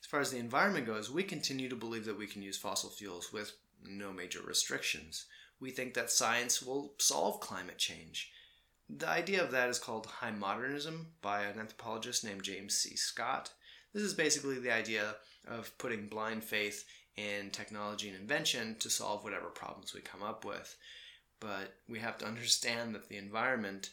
As 0.00 0.06
far 0.06 0.20
as 0.20 0.30
the 0.30 0.38
environment 0.38 0.86
goes, 0.86 1.10
we 1.10 1.22
continue 1.22 1.68
to 1.68 1.76
believe 1.76 2.04
that 2.06 2.18
we 2.18 2.26
can 2.26 2.42
use 2.42 2.56
fossil 2.58 2.90
fuels 2.90 3.32
with 3.32 3.52
no 3.84 4.12
major 4.12 4.40
restrictions. 4.42 5.26
we 5.60 5.70
think 5.70 5.94
that 5.94 6.10
science 6.10 6.60
will 6.60 6.92
solve 6.98 7.38
climate 7.38 7.78
change. 7.78 8.32
The 8.90 9.08
idea 9.08 9.42
of 9.42 9.52
that 9.52 9.68
is 9.68 9.78
called 9.78 10.06
high 10.06 10.32
modernism 10.32 11.12
by 11.22 11.42
an 11.42 11.58
anthropologist 11.58 12.24
named 12.24 12.42
James 12.42 12.74
C. 12.76 12.96
Scott. 12.96 13.52
This 13.94 14.02
is 14.02 14.12
basically 14.12 14.58
the 14.58 14.74
idea 14.74 15.14
of 15.46 15.76
putting 15.78 16.08
blind 16.08 16.42
faith 16.42 16.84
in 17.16 17.50
technology 17.50 18.08
and 18.08 18.18
invention 18.18 18.76
to 18.80 18.90
solve 18.90 19.24
whatever 19.24 19.46
problems 19.46 19.94
we 19.94 20.00
come 20.00 20.22
up 20.22 20.44
with. 20.44 20.76
But 21.40 21.74
we 21.88 21.98
have 21.98 22.18
to 22.18 22.26
understand 22.26 22.94
that 22.94 23.08
the 23.08 23.16
environment 23.16 23.90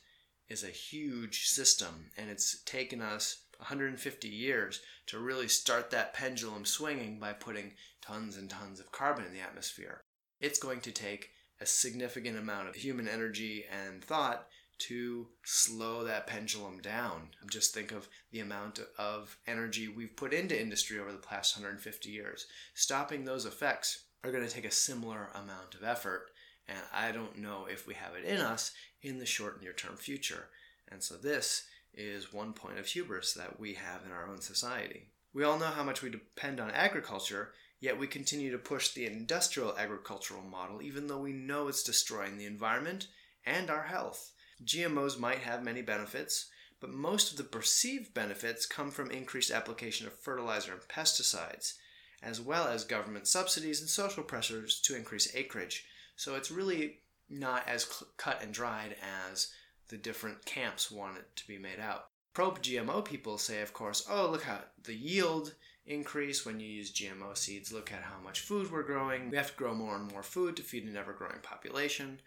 is 0.47 0.63
a 0.63 0.67
huge 0.67 1.47
system 1.47 2.11
and 2.17 2.29
it's 2.29 2.61
taken 2.63 3.01
us 3.01 3.43
150 3.57 4.27
years 4.27 4.81
to 5.07 5.19
really 5.19 5.47
start 5.47 5.91
that 5.91 6.13
pendulum 6.13 6.65
swinging 6.65 7.19
by 7.19 7.33
putting 7.33 7.73
tons 8.01 8.37
and 8.37 8.49
tons 8.49 8.79
of 8.79 8.91
carbon 8.91 9.25
in 9.25 9.33
the 9.33 9.41
atmosphere. 9.41 10.03
It's 10.39 10.59
going 10.59 10.81
to 10.81 10.91
take 10.91 11.31
a 11.59 11.65
significant 11.65 12.37
amount 12.37 12.69
of 12.69 12.75
human 12.75 13.07
energy 13.07 13.65
and 13.69 14.03
thought 14.03 14.47
to 14.79 15.27
slow 15.43 16.03
that 16.03 16.27
pendulum 16.27 16.79
down. 16.79 17.29
Just 17.49 17.73
think 17.73 17.91
of 17.91 18.07
the 18.31 18.39
amount 18.39 18.79
of 18.97 19.37
energy 19.47 19.87
we've 19.87 20.15
put 20.15 20.33
into 20.33 20.59
industry 20.59 20.99
over 20.99 21.11
the 21.11 21.17
past 21.17 21.57
150 21.57 22.09
years. 22.09 22.47
Stopping 22.73 23.25
those 23.25 23.45
effects 23.45 24.05
are 24.23 24.31
going 24.31 24.45
to 24.45 24.53
take 24.53 24.65
a 24.65 24.71
similar 24.71 25.29
amount 25.35 25.75
of 25.75 25.83
effort, 25.83 26.27
and 26.67 26.79
I 26.93 27.11
don't 27.11 27.37
know 27.37 27.65
if 27.69 27.87
we 27.87 27.93
have 27.95 28.15
it 28.15 28.25
in 28.25 28.41
us 28.41 28.71
in 29.01 29.19
the 29.19 29.25
short 29.25 29.61
near 29.61 29.73
term 29.73 29.95
future. 29.95 30.47
And 30.89 31.03
so 31.03 31.15
this 31.15 31.67
is 31.93 32.33
one 32.33 32.53
point 32.53 32.79
of 32.79 32.85
hubris 32.85 33.33
that 33.33 33.59
we 33.59 33.73
have 33.73 34.05
in 34.05 34.11
our 34.11 34.27
own 34.27 34.41
society. 34.41 35.07
We 35.33 35.43
all 35.43 35.59
know 35.59 35.65
how 35.65 35.83
much 35.83 36.01
we 36.01 36.09
depend 36.09 36.59
on 36.59 36.71
agriculture, 36.71 37.51
yet 37.79 37.99
we 37.99 38.07
continue 38.07 38.51
to 38.51 38.57
push 38.57 38.89
the 38.89 39.05
industrial 39.05 39.77
agricultural 39.77 40.43
model 40.43 40.81
even 40.81 41.07
though 41.07 41.19
we 41.19 41.33
know 41.33 41.67
it's 41.67 41.83
destroying 41.83 42.37
the 42.37 42.45
environment 42.45 43.07
and 43.45 43.69
our 43.69 43.83
health. 43.83 44.31
GMOs 44.63 45.19
might 45.19 45.39
have 45.39 45.63
many 45.63 45.81
benefits, 45.81 46.49
but 46.79 46.89
most 46.89 47.31
of 47.31 47.37
the 47.37 47.43
perceived 47.43 48.13
benefits 48.13 48.65
come 48.65 48.91
from 48.91 49.11
increased 49.11 49.51
application 49.51 50.07
of 50.07 50.13
fertilizer 50.13 50.73
and 50.73 50.81
pesticides, 50.81 51.73
as 52.21 52.39
well 52.41 52.67
as 52.67 52.83
government 52.83 53.27
subsidies 53.27 53.81
and 53.81 53.89
social 53.89 54.23
pressures 54.23 54.79
to 54.81 54.95
increase 54.95 55.33
acreage. 55.35 55.85
So 56.15 56.35
it's 56.35 56.51
really 56.51 56.99
not 57.29 57.67
as 57.67 58.03
cut 58.17 58.41
and 58.41 58.53
dried 58.53 58.95
as 59.29 59.51
the 59.89 59.97
different 59.97 60.45
camps 60.45 60.89
want 60.89 61.17
it 61.17 61.35
to 61.35 61.47
be 61.47 61.57
made 61.57 61.79
out. 61.79 62.07
Pro 62.33 62.51
GMO 62.51 63.03
people 63.03 63.37
say, 63.37 63.61
of 63.61 63.73
course, 63.73 64.05
oh, 64.09 64.29
look 64.29 64.43
how 64.43 64.59
the 64.83 64.95
yield 64.95 65.53
increase 65.85 66.45
when 66.45 66.59
you 66.59 66.67
use 66.67 66.93
GMO 66.93 67.35
seeds. 67.35 67.73
Look 67.73 67.91
at 67.91 68.03
how 68.03 68.19
much 68.23 68.41
food 68.41 68.71
we're 68.71 68.83
growing. 68.83 69.29
We 69.29 69.37
have 69.37 69.51
to 69.51 69.57
grow 69.57 69.73
more 69.73 69.95
and 69.95 70.09
more 70.11 70.23
food 70.23 70.55
to 70.57 70.63
feed 70.63 70.85
an 70.85 70.95
ever 70.95 71.13
growing 71.13 71.39
population. 71.41 72.21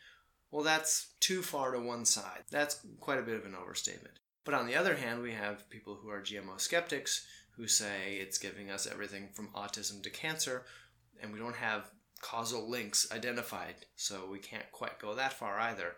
Well, 0.53 0.63
that's 0.63 1.15
too 1.19 1.41
far 1.41 1.73
to 1.73 1.81
one 1.81 2.05
side. 2.05 2.45
That's 2.51 2.85
quite 3.01 3.19
a 3.19 3.23
bit 3.23 3.37
of 3.37 3.47
an 3.47 3.55
overstatement. 3.55 4.19
But 4.45 4.55
on 4.55 4.67
the 4.67 4.77
other 4.77 4.95
hand, 4.97 5.23
we 5.23 5.33
have 5.33 5.71
people 5.71 5.95
who 5.95 6.11
are 6.11 6.21
GMO 6.21 6.61
skeptics 6.61 7.27
who 7.57 7.67
say 7.67 8.17
it's 8.17 8.39
giving 8.39 8.71
us 8.71 8.87
everything 8.87 9.31
from 9.33 9.49
autism 9.57 10.03
to 10.03 10.11
cancer, 10.11 10.65
and 11.23 11.33
we 11.33 11.39
don't 11.39 11.57
have 11.57 11.91
causal 12.21 12.69
links 12.69 13.11
identified, 13.11 13.75
so 13.97 14.29
we 14.31 14.39
can't 14.39 14.71
quite 14.73 14.99
go 14.99 15.15
that 15.15 15.33
far 15.33 15.59
either. 15.59 15.97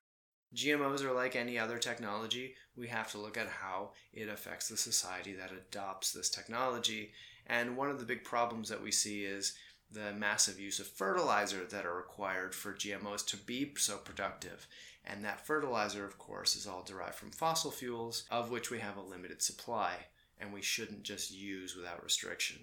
GMOs 0.55 1.03
are 1.03 1.13
like 1.13 1.35
any 1.35 1.59
other 1.59 1.79
technology. 1.79 2.55
We 2.77 2.87
have 2.89 3.11
to 3.11 3.19
look 3.19 3.37
at 3.37 3.49
how 3.49 3.91
it 4.13 4.29
affects 4.29 4.69
the 4.69 4.77
society 4.77 5.33
that 5.35 5.51
adopts 5.53 6.13
this 6.13 6.31
technology. 6.31 7.13
And 7.47 7.77
one 7.77 7.91
of 7.91 7.99
the 7.99 8.07
big 8.07 8.23
problems 8.23 8.69
that 8.69 8.83
we 8.83 8.93
see 8.93 9.25
is 9.25 9.55
the 9.95 10.13
massive 10.13 10.61
use 10.61 10.81
of 10.81 10.87
fertilizer 10.87 11.65
that 11.65 11.87
are 11.87 11.97
required 11.97 12.55
for 12.55 12.75
GMOs 12.75 13.25
to 13.29 13.37
be 13.37 13.73
so 13.77 13.97
productive. 13.97 14.67
And 15.05 15.25
that 15.25 15.47
fertilizer, 15.47 16.05
of 16.05 16.19
course, 16.19 16.57
is 16.57 16.67
all 16.67 16.83
derived 16.83 17.15
from 17.15 17.31
fossil 17.31 17.71
fuels, 17.71 18.25
of 18.31 18.51
which 18.51 18.71
we 18.71 18.79
have 18.81 18.97
a 18.97 19.03
limited 19.03 19.43
supply, 19.43 20.07
and 20.41 20.53
we 20.53 20.63
shouldn't 20.63 21.03
just 21.03 21.33
use 21.33 21.77
without 21.77 22.03
restriction. 22.03 22.59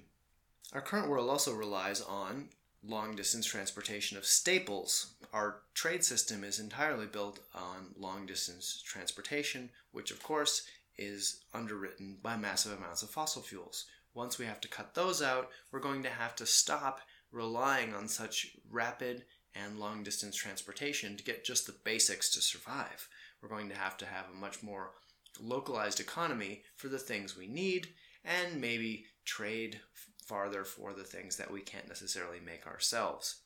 Our 0.73 0.81
current 0.81 1.09
world 1.09 1.29
also 1.29 1.53
relies 1.53 2.01
on 2.01 2.49
long 2.83 3.15
distance 3.15 3.45
transportation 3.45 4.17
of 4.17 4.25
staples. 4.25 5.13
Our 5.33 5.61
trade 5.73 6.03
system 6.03 6.43
is 6.43 6.59
entirely 6.59 7.05
built 7.05 7.39
on 7.53 7.93
long 7.97 8.25
distance 8.25 8.81
transportation, 8.83 9.69
which, 9.91 10.11
of 10.11 10.23
course, 10.23 10.63
is 10.97 11.41
underwritten 11.53 12.17
by 12.21 12.37
massive 12.37 12.77
amounts 12.77 13.03
of 13.03 13.09
fossil 13.09 13.41
fuels. 13.41 13.85
Once 14.13 14.37
we 14.37 14.45
have 14.45 14.59
to 14.61 14.67
cut 14.67 14.93
those 14.93 15.21
out, 15.21 15.49
we're 15.71 15.79
going 15.79 16.03
to 16.03 16.09
have 16.09 16.35
to 16.35 16.45
stop 16.45 16.99
relying 17.31 17.93
on 17.93 18.07
such 18.07 18.55
rapid 18.69 19.23
and 19.55 19.79
long 19.79 20.03
distance 20.03 20.35
transportation 20.35 21.17
to 21.17 21.23
get 21.23 21.43
just 21.43 21.65
the 21.65 21.75
basics 21.83 22.29
to 22.31 22.41
survive. 22.41 23.07
We're 23.41 23.49
going 23.49 23.69
to 23.69 23.75
have 23.75 23.97
to 23.97 24.05
have 24.05 24.25
a 24.31 24.39
much 24.39 24.63
more 24.63 24.91
localized 25.39 25.99
economy 25.99 26.63
for 26.75 26.87
the 26.87 26.99
things 26.99 27.37
we 27.37 27.47
need 27.47 27.89
and 28.23 28.61
maybe 28.61 29.05
trade 29.25 29.81
farther 30.25 30.63
for 30.63 30.93
the 30.93 31.03
things 31.03 31.37
that 31.37 31.51
we 31.51 31.61
can't 31.61 31.87
necessarily 31.87 32.39
make 32.39 32.67
ourselves. 32.67 33.41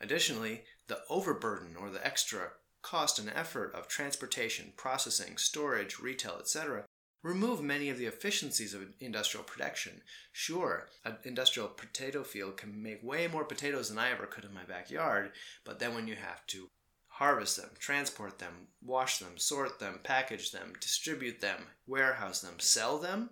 Additionally, 0.00 0.62
the 0.88 1.00
overburden 1.08 1.76
or 1.76 1.90
the 1.90 2.04
extra 2.04 2.52
cost 2.82 3.18
and 3.18 3.30
effort 3.30 3.74
of 3.74 3.86
transportation, 3.86 4.72
processing, 4.76 5.36
storage, 5.36 5.98
retail, 5.98 6.36
etc 6.40 6.84
remove 7.22 7.62
many 7.62 7.90
of 7.90 7.98
the 7.98 8.06
efficiencies 8.06 8.74
of 8.74 8.82
industrial 9.00 9.44
production. 9.44 10.02
Sure, 10.32 10.88
an 11.04 11.16
industrial 11.24 11.68
potato 11.68 12.22
field 12.22 12.56
can 12.56 12.82
make 12.82 13.02
way 13.02 13.26
more 13.26 13.44
potatoes 13.44 13.88
than 13.88 13.98
I 13.98 14.10
ever 14.10 14.26
could 14.26 14.44
in 14.44 14.54
my 14.54 14.64
backyard, 14.64 15.32
but 15.64 15.78
then 15.78 15.94
when 15.94 16.08
you 16.08 16.14
have 16.14 16.46
to 16.48 16.68
harvest 17.08 17.56
them, 17.56 17.70
transport 17.78 18.38
them, 18.38 18.68
wash 18.82 19.18
them, 19.18 19.36
sort 19.36 19.78
them, 19.78 20.00
package 20.02 20.52
them, 20.52 20.72
distribute 20.80 21.40
them, 21.40 21.60
warehouse 21.86 22.40
them, 22.40 22.54
sell 22.58 22.98
them, 22.98 23.30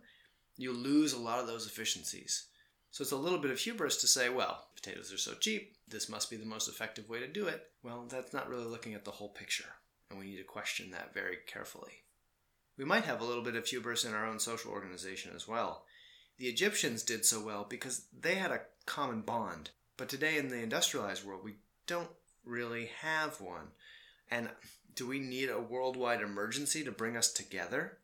you 0.59 0.73
lose 0.73 1.15
a 1.15 1.19
lot 1.19 1.39
of 1.39 1.47
those 1.47 1.67
efficiencies. 1.67 2.49
So 2.91 3.03
it's 3.03 3.13
a 3.13 3.17
little 3.17 3.39
bit 3.39 3.51
of 3.51 3.59
hubris 3.59 3.97
to 3.99 4.07
say, 4.07 4.29
well, 4.29 4.67
potatoes 4.75 5.13
are 5.13 5.19
so 5.19 5.35
cheap, 5.35 5.77
this 5.89 6.09
must 6.09 6.29
be 6.29 6.37
the 6.37 6.45
most 6.45 6.69
effective 6.69 7.09
way 7.09 7.21
to 7.21 7.29
do 7.29 7.47
it. 7.47 7.63
Well, 7.83 8.07
that's 8.11 8.35
not 8.35 8.49
really 8.49 8.67
looking 8.67 8.93
at 8.95 9.05
the 9.05 9.11
whole 9.11 9.31
picture, 9.31 9.69
and 10.11 10.19
we 10.19 10.27
need 10.27 10.37
to 10.37 10.45
question 10.45 10.91
that 10.91 11.15
very 11.15 11.39
carefully. 11.47 11.93
We 12.79 12.85
might 12.85 13.05
have 13.05 13.21
a 13.21 13.25
little 13.25 13.43
bit 13.43 13.57
of 13.57 13.67
hubris 13.67 14.05
in 14.05 14.15
our 14.15 14.25
own 14.25 14.39
social 14.39 14.71
organization 14.71 15.33
as 15.35 15.49
well. 15.49 15.85
The 16.39 16.47
Egyptians 16.47 17.03
did 17.03 17.25
so 17.25 17.45
well 17.45 17.67
because 17.69 18.07
they 18.19 18.37
had 18.37 18.53
a 18.53 18.61
common 18.87 19.23
bond, 19.23 19.71
but 19.97 20.09
today 20.09 20.39
in 20.39 20.49
the 20.49 20.63
industrialized 20.63 21.25
world, 21.27 21.43
we 21.45 21.57
don't 21.89 22.11
really 22.45 22.91
have 23.01 23.41
one. 23.41 23.73
And 24.31 24.49
do 24.95 25.07
we 25.07 25.19
need 25.19 25.51
a 25.51 25.61
worldwide 25.61 26.23
emergency 26.23 26.85
to 26.85 26.93
bring 26.93 27.17
us 27.17 27.33
together? 27.33 27.99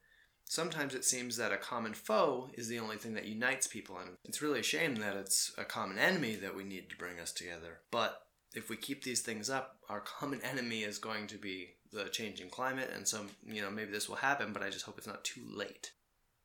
Sometimes 0.44 0.94
it 0.94 1.04
seems 1.04 1.36
that 1.36 1.52
a 1.52 1.56
common 1.56 1.94
foe 1.94 2.50
is 2.54 2.68
the 2.68 2.80
only 2.80 2.96
thing 2.96 3.14
that 3.14 3.26
unites 3.26 3.66
people, 3.66 3.96
and 3.98 4.10
it's 4.24 4.42
really 4.42 4.60
a 4.60 4.64
shame 4.64 4.96
that 4.96 5.16
it's 5.16 5.52
a 5.56 5.64
common 5.64 5.98
enemy 5.98 6.34
that 6.34 6.54
we 6.54 6.64
need 6.64 6.90
to 6.90 6.96
bring 6.96 7.18
us 7.20 7.32
together. 7.32 7.78
But 7.90 8.26
if 8.54 8.68
we 8.68 8.76
keep 8.76 9.04
these 9.04 9.22
things 9.22 9.48
up, 9.48 9.78
our 9.88 10.00
common 10.00 10.40
enemy 10.42 10.82
is 10.82 10.98
going 10.98 11.28
to 11.28 11.38
be 11.38 11.74
the 11.94 12.04
changing 12.10 12.50
climate, 12.50 12.90
and 12.94 13.06
so 13.06 13.26
you 13.46 13.62
know 13.62 13.70
maybe 13.70 13.90
this 13.90 14.08
will 14.08 14.16
happen, 14.16 14.52
but 14.52 14.62
I 14.62 14.70
just 14.70 14.84
hope 14.84 14.98
it's 14.98 15.06
not 15.06 15.24
too 15.24 15.42
late. 15.46 15.92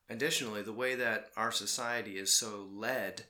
Additionally, 0.09 0.61
the 0.61 0.73
way 0.73 0.95
that 0.95 1.27
our 1.37 1.51
society 1.51 2.17
is 2.17 2.33
so 2.33 2.67
led 2.71 3.25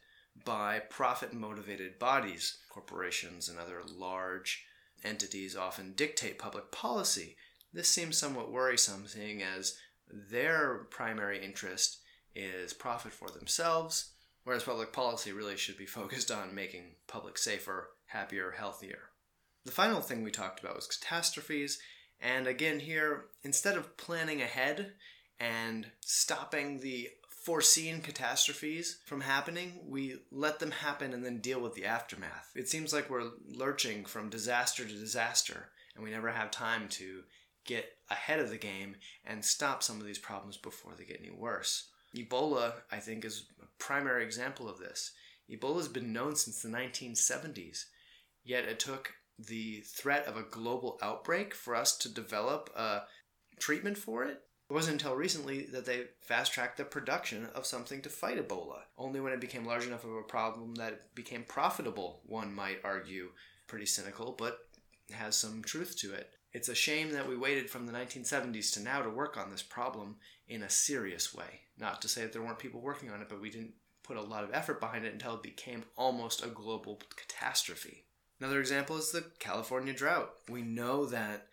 by 0.45 0.79
profit 0.79 1.33
motivated 1.33 1.99
bodies, 1.99 2.57
corporations, 2.69 3.49
and 3.49 3.59
other 3.59 3.81
large 3.93 4.63
entities 5.03 5.55
often 5.55 5.93
dictate 5.93 6.39
public 6.39 6.71
policy. 6.71 7.35
This 7.73 7.89
seems 7.89 8.17
somewhat 8.17 8.51
worrisome, 8.51 9.07
seeing 9.07 9.43
as 9.43 9.77
their 10.07 10.87
primary 10.89 11.43
interest 11.43 11.99
is 12.35 12.73
profit 12.73 13.11
for 13.11 13.29
themselves, 13.29 14.11
whereas 14.43 14.63
public 14.63 14.93
policy 14.93 15.31
really 15.31 15.57
should 15.57 15.77
be 15.77 15.85
focused 15.85 16.31
on 16.31 16.55
making 16.55 16.95
public 17.07 17.37
safer, 17.37 17.89
happier, 18.07 18.51
healthier. 18.51 19.09
The 19.65 19.71
final 19.71 20.01
thing 20.01 20.23
we 20.23 20.31
talked 20.31 20.59
about 20.59 20.75
was 20.75 20.87
catastrophes, 20.87 21.79
and 22.21 22.47
again, 22.47 22.79
here, 22.79 23.25
instead 23.43 23.77
of 23.77 23.97
planning 23.97 24.41
ahead 24.41 24.93
and 25.39 25.87
stopping 26.01 26.79
the 26.79 27.09
foreseen 27.29 28.01
catastrophes 28.01 28.99
from 29.05 29.21
happening, 29.21 29.79
we 29.87 30.17
let 30.31 30.59
them 30.59 30.71
happen 30.71 31.13
and 31.13 31.23
then 31.23 31.39
deal 31.39 31.61
with 31.61 31.73
the 31.73 31.85
aftermath. 31.85 32.51
It 32.55 32.67
seems 32.67 32.93
like 32.93 33.09
we're 33.09 33.31
lurching 33.47 34.05
from 34.05 34.29
disaster 34.29 34.83
to 34.85 34.93
disaster, 34.93 35.69
and 35.95 36.03
we 36.03 36.11
never 36.11 36.29
have 36.29 36.51
time 36.51 36.89
to 36.89 37.21
get 37.65 37.85
ahead 38.09 38.39
of 38.39 38.49
the 38.49 38.57
game 38.57 38.95
and 39.25 39.43
stop 39.43 39.81
some 39.81 39.99
of 39.99 40.05
these 40.05 40.19
problems 40.19 40.57
before 40.57 40.93
they 40.97 41.05
get 41.05 41.19
any 41.21 41.31
worse. 41.31 41.89
Ebola, 42.15 42.73
I 42.91 42.97
think, 42.97 43.23
is 43.23 43.45
a 43.61 43.65
primary 43.77 44.25
example 44.25 44.67
of 44.67 44.79
this. 44.79 45.11
Ebola 45.49 45.77
has 45.77 45.87
been 45.87 46.11
known 46.11 46.35
since 46.35 46.61
the 46.61 46.69
1970s, 46.69 47.85
yet 48.43 48.65
it 48.65 48.79
took 48.79 49.13
the 49.47 49.81
threat 49.81 50.25
of 50.25 50.37
a 50.37 50.43
global 50.43 50.99
outbreak 51.01 51.53
for 51.53 51.75
us 51.75 51.97
to 51.97 52.13
develop 52.13 52.69
a 52.75 53.01
treatment 53.59 53.97
for 53.97 54.23
it. 54.25 54.41
It 54.69 54.73
wasn't 54.73 55.01
until 55.01 55.15
recently 55.15 55.65
that 55.71 55.85
they 55.85 56.03
fast 56.21 56.53
tracked 56.53 56.77
the 56.77 56.85
production 56.85 57.47
of 57.55 57.65
something 57.65 58.01
to 58.03 58.09
fight 58.09 58.37
Ebola. 58.37 58.81
Only 58.97 59.19
when 59.19 59.33
it 59.33 59.41
became 59.41 59.65
large 59.65 59.87
enough 59.87 60.03
of 60.03 60.13
a 60.13 60.21
problem 60.21 60.75
that 60.75 60.93
it 60.93 61.15
became 61.15 61.43
profitable, 61.43 62.21
one 62.25 62.53
might 62.53 62.81
argue. 62.83 63.29
Pretty 63.67 63.87
cynical, 63.87 64.35
but 64.37 64.59
has 65.11 65.35
some 65.35 65.63
truth 65.63 65.97
to 65.97 66.13
it. 66.13 66.29
It's 66.53 66.69
a 66.69 66.75
shame 66.75 67.11
that 67.13 67.27
we 67.27 67.35
waited 67.35 67.69
from 67.69 67.85
the 67.85 67.93
1970s 67.93 68.73
to 68.73 68.81
now 68.81 69.01
to 69.01 69.09
work 69.09 69.37
on 69.37 69.49
this 69.49 69.63
problem 69.63 70.17
in 70.47 70.63
a 70.63 70.69
serious 70.69 71.33
way. 71.33 71.61
Not 71.77 72.01
to 72.01 72.07
say 72.07 72.21
that 72.21 72.33
there 72.33 72.41
weren't 72.41 72.59
people 72.59 72.81
working 72.81 73.09
on 73.09 73.21
it, 73.21 73.29
but 73.29 73.41
we 73.41 73.49
didn't 73.49 73.73
put 74.03 74.17
a 74.17 74.21
lot 74.21 74.43
of 74.43 74.53
effort 74.53 74.79
behind 74.79 75.05
it 75.05 75.13
until 75.13 75.35
it 75.35 75.43
became 75.43 75.83
almost 75.95 76.43
a 76.43 76.47
global 76.47 76.99
catastrophe. 77.15 78.05
Another 78.39 78.59
example 78.59 78.97
is 78.97 79.11
the 79.11 79.25
California 79.39 79.93
drought. 79.93 80.31
We 80.47 80.61
know 80.61 81.05
that 81.07 81.47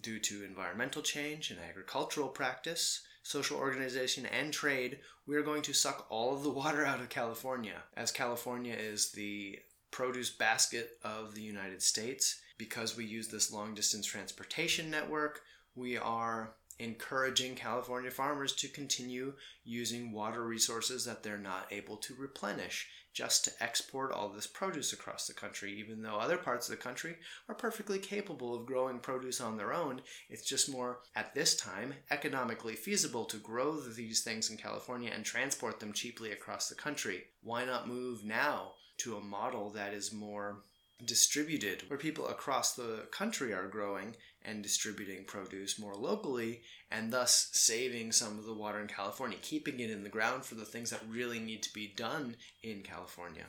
due 0.00 0.18
to 0.18 0.44
environmental 0.44 1.00
change 1.00 1.50
and 1.50 1.60
agricultural 1.60 2.28
practice, 2.28 3.02
social 3.22 3.56
organization, 3.56 4.26
and 4.26 4.52
trade, 4.52 4.98
we 5.26 5.36
are 5.36 5.42
going 5.42 5.62
to 5.62 5.72
suck 5.72 6.06
all 6.10 6.34
of 6.34 6.42
the 6.42 6.50
water 6.62 6.84
out 6.84 7.00
of 7.00 7.08
California. 7.08 7.82
As 7.96 8.10
California 8.10 8.74
is 8.74 9.12
the 9.12 9.58
produce 9.90 10.30
basket 10.30 10.98
of 11.04 11.34
the 11.34 11.42
United 11.42 11.82
States, 11.82 12.40
because 12.58 12.96
we 12.96 13.04
use 13.04 13.28
this 13.28 13.52
long 13.52 13.74
distance 13.74 14.06
transportation 14.06 14.90
network, 14.90 15.42
we 15.76 15.96
are 15.96 16.54
encouraging 16.78 17.54
California 17.54 18.10
farmers 18.10 18.52
to 18.54 18.68
continue 18.68 19.34
using 19.64 20.12
water 20.12 20.44
resources 20.44 21.04
that 21.04 21.22
they're 21.22 21.38
not 21.38 21.66
able 21.70 21.96
to 21.96 22.14
replenish 22.14 22.88
just 23.12 23.44
to 23.44 23.52
export 23.60 24.10
all 24.10 24.28
this 24.28 24.46
produce 24.46 24.92
across 24.92 25.28
the 25.28 25.32
country, 25.32 25.72
even 25.72 26.02
though 26.02 26.16
other 26.16 26.36
parts 26.36 26.68
of 26.68 26.76
the 26.76 26.82
country 26.82 27.14
are 27.48 27.54
perfectly 27.54 27.98
capable 27.98 28.54
of 28.54 28.66
growing 28.66 28.98
produce 28.98 29.40
on 29.40 29.56
their 29.56 29.72
own. 29.72 30.02
It's 30.28 30.46
just 30.46 30.70
more, 30.70 30.98
at 31.14 31.32
this 31.32 31.56
time, 31.56 31.94
economically 32.10 32.74
feasible 32.74 33.24
to 33.26 33.36
grow 33.36 33.80
these 33.80 34.22
things 34.22 34.50
in 34.50 34.56
California 34.56 35.12
and 35.14 35.24
transport 35.24 35.78
them 35.78 35.92
cheaply 35.92 36.32
across 36.32 36.68
the 36.68 36.74
country. 36.74 37.22
Why 37.40 37.64
not 37.64 37.86
move 37.86 38.24
now 38.24 38.72
to 38.98 39.16
a 39.16 39.20
model 39.20 39.70
that 39.70 39.94
is 39.94 40.12
more 40.12 40.64
distributed, 41.04 41.84
where 41.88 41.98
people 41.98 42.28
across 42.28 42.74
the 42.74 43.06
country 43.10 43.52
are 43.52 43.66
growing 43.66 44.16
and 44.42 44.62
distributing 44.62 45.24
produce 45.24 45.78
more 45.78 45.94
locally, 45.94 46.62
and 46.90 47.12
thus 47.12 47.48
saving 47.52 48.12
some 48.12 48.38
of 48.38 48.44
the 48.44 48.54
water 48.54 48.80
in 48.80 48.86
California, 48.86 49.38
keeping 49.40 49.80
it 49.80 49.90
in 49.90 50.04
the 50.04 50.10
ground 50.10 50.44
for 50.44 50.54
the 50.54 50.64
things 50.64 50.90
that 50.90 51.00
really 51.08 51.38
need 51.38 51.62
to 51.62 51.72
be 51.72 51.92
done 51.96 52.36
in 52.62 52.82
California. 52.82 53.46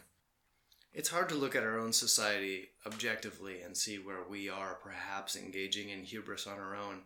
It's 0.94 1.10
hard 1.10 1.28
to 1.30 1.36
look 1.36 1.56
at 1.56 1.64
our 1.64 1.78
own 1.78 1.92
society 1.92 2.70
objectively 2.86 3.62
and 3.62 3.76
see 3.76 3.98
where 3.98 4.24
we 4.30 4.48
are 4.48 4.80
perhaps 4.82 5.36
engaging 5.36 5.90
in 5.90 6.04
hubris 6.04 6.48
on 6.48 6.58
our 6.58 6.74
own. 6.74 7.02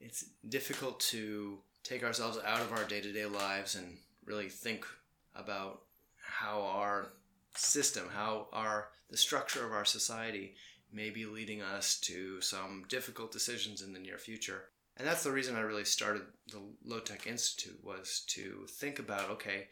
It's 0.00 0.24
difficult 0.48 1.00
to 1.10 1.58
take 1.82 2.04
ourselves 2.04 2.38
out 2.46 2.60
of 2.60 2.72
our 2.72 2.84
day 2.84 3.00
to 3.00 3.12
day 3.12 3.26
lives 3.26 3.74
and 3.74 3.98
really 4.24 4.48
think 4.48 4.86
about 5.34 5.82
how 6.22 6.62
our 6.62 7.12
system, 7.54 8.08
how 8.14 8.48
our 8.52 8.88
the 9.08 9.16
structure 9.16 9.64
of 9.66 9.72
our 9.72 9.84
society 9.84 10.54
may 10.92 11.10
be 11.10 11.26
leading 11.26 11.62
us 11.62 11.98
to 12.00 12.40
some 12.40 12.84
difficult 12.88 13.32
decisions 13.32 13.82
in 13.82 13.92
the 13.92 13.98
near 13.98 14.18
future. 14.18 14.64
And 14.96 15.06
that's 15.06 15.22
the 15.24 15.32
reason 15.32 15.56
I 15.56 15.60
really 15.60 15.84
started 15.84 16.22
the 16.50 16.62
Low 16.84 17.00
Tech 17.00 17.26
Institute 17.26 17.78
was 17.82 18.24
to 18.28 18.66
think 18.68 18.98
about 18.98 19.30
okay, 19.30 19.68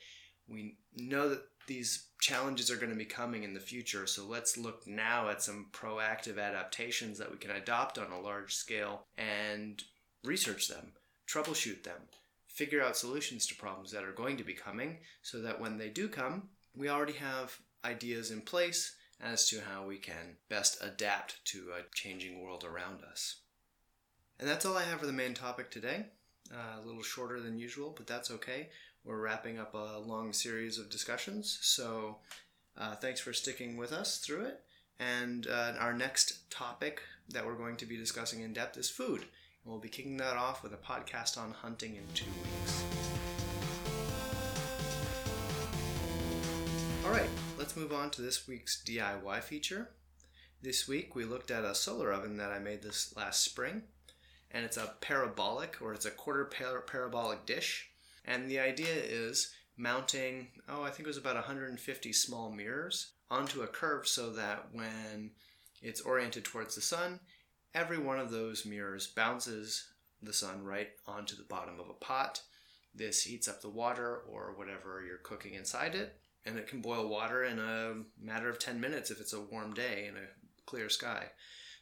we 0.49 0.77
know 0.97 1.29
that 1.29 1.43
these 1.67 2.07
challenges 2.21 2.71
are 2.71 2.77
going 2.77 2.91
to 2.91 2.97
be 2.97 3.05
coming 3.05 3.43
in 3.43 3.53
the 3.53 3.61
future, 3.61 4.07
so 4.07 4.25
let's 4.25 4.57
look 4.57 4.87
now 4.87 5.29
at 5.29 5.43
some 5.43 5.67
proactive 5.71 6.43
adaptations 6.43 7.19
that 7.19 7.31
we 7.31 7.37
can 7.37 7.51
adopt 7.51 7.99
on 7.99 8.11
a 8.11 8.21
large 8.21 8.55
scale 8.55 9.03
and 9.19 9.85
research 10.25 10.69
them, 10.69 10.93
troubleshoot 11.29 11.83
them, 11.83 12.01
figure 12.47 12.83
out 12.83 12.97
solutions 12.97 13.47
to 13.47 13.55
problems 13.55 13.93
that 13.93 14.03
are 14.03 14.13
going 14.13 14.39
to 14.39 14.45
be 14.45 14.55
coming 14.55 14.97
so 15.21 15.43
that 15.43 15.61
when 15.61 15.77
they 15.77 15.91
do 15.91 16.09
come, 16.09 16.49
we 16.75 16.89
already 16.89 17.13
have 17.13 17.59
ideas 17.85 18.31
in 18.31 18.41
place 18.41 18.95
as 19.21 19.49
to 19.49 19.61
how 19.61 19.85
we 19.85 19.97
can 19.97 20.37
best 20.49 20.79
adapt 20.83 21.45
to 21.47 21.71
a 21.73 21.95
changing 21.95 22.41
world 22.41 22.65
around 22.65 23.03
us. 23.11 23.37
And 24.39 24.49
that's 24.49 24.65
all 24.65 24.77
I 24.77 24.85
have 24.85 25.01
for 25.01 25.07
the 25.07 25.13
main 25.13 25.35
topic 25.35 25.71
today. 25.71 26.07
Uh, 26.53 26.81
a 26.83 26.87
little 26.87 27.03
shorter 27.03 27.41
than 27.41 27.59
usual, 27.59 27.93
but 27.97 28.07
that's 28.07 28.31
okay. 28.31 28.69
We're 29.05 29.21
wrapping 29.21 29.59
up 29.59 29.75
a 29.75 29.99
long 29.99 30.33
series 30.33 30.79
of 30.79 30.89
discussions, 30.91 31.59
so 31.61 32.19
uh, 32.77 32.95
thanks 32.97 33.21
for 33.21 33.33
sticking 33.33 33.77
with 33.77 33.93
us 33.93 34.19
through 34.19 34.43
it. 34.43 34.61
And 34.99 35.47
uh, 35.47 35.75
our 35.79 35.93
next 35.93 36.51
topic 36.51 37.03
that 37.29 37.45
we're 37.45 37.55
going 37.55 37.77
to 37.77 37.87
be 37.87 37.97
discussing 37.97 38.41
in 38.41 38.53
depth 38.53 38.79
is 38.79 38.89
food. 38.89 39.21
And 39.21 39.73
we'll 39.73 39.79
be 39.79 39.89
kicking 39.89 40.17
that 40.19 40.37
off 40.37 40.63
with 40.63 40.73
a 40.73 40.77
podcast 40.77 41.37
on 41.37 41.53
hunting 41.53 41.97
in 41.97 42.03
two 42.15 42.25
weeks. 42.43 42.85
All 47.05 47.11
right, 47.11 47.29
let's 47.59 47.77
move 47.77 47.93
on 47.93 48.09
to 48.09 48.23
this 48.23 48.47
week's 48.47 48.81
DIY 48.87 49.43
feature. 49.43 49.91
This 50.63 50.87
week 50.87 51.17
we 51.17 51.25
looked 51.25 51.51
at 51.51 51.65
a 51.65 51.75
solar 51.75 52.13
oven 52.13 52.37
that 52.37 52.53
I 52.53 52.61
made 52.61 52.83
this 52.83 53.13
last 53.17 53.43
spring, 53.43 53.83
and 54.53 54.65
it's 54.65 54.77
a 54.77 54.95
parabolic 55.01 55.79
or 55.83 55.93
it's 55.93 56.07
a 56.07 56.13
quarter 56.13 56.45
par- 56.45 56.83
parabolic 56.83 57.47
dish. 57.47 57.91
And 58.25 58.49
the 58.49 58.61
idea 58.61 58.95
is 58.95 59.53
mounting, 59.77 60.49
oh, 60.69 60.85
I 60.85 60.91
think 60.91 61.01
it 61.01 61.09
was 61.09 61.17
about 61.17 61.35
150 61.35 62.13
small 62.13 62.53
mirrors 62.53 63.11
onto 63.29 63.63
a 63.63 63.67
curve 63.67 64.07
so 64.07 64.31
that 64.35 64.69
when 64.71 65.33
it's 65.83 66.01
oriented 66.01 66.45
towards 66.45 66.77
the 66.77 66.81
sun, 66.81 67.19
every 67.75 67.99
one 67.99 68.21
of 68.21 68.31
those 68.31 68.65
mirrors 68.65 69.09
bounces 69.09 69.89
the 70.23 70.33
sun 70.33 70.63
right 70.63 70.91
onto 71.09 71.35
the 71.35 71.43
bottom 71.43 71.81
of 71.81 71.89
a 71.91 72.05
pot. 72.05 72.41
This 72.95 73.25
heats 73.25 73.49
up 73.49 73.63
the 73.63 73.69
water 73.69 74.23
or 74.31 74.55
whatever 74.57 75.03
you're 75.05 75.19
cooking 75.19 75.55
inside 75.55 75.97
it, 75.97 76.21
and 76.49 76.59
it 76.59 76.67
can 76.67 76.81
boil 76.81 77.09
water 77.09 77.45
in 77.45 77.59
a 77.59 77.95
matter 78.21 78.49
of 78.49 78.59
10 78.59 78.81
minutes 78.81 79.11
if 79.11 79.21
it's 79.21 79.35
a 79.35 79.41
warm 79.41 79.75
day 79.75 80.07
in 80.09 80.17
a 80.17 80.27
clear 80.67 80.89
sky. 80.89 81.27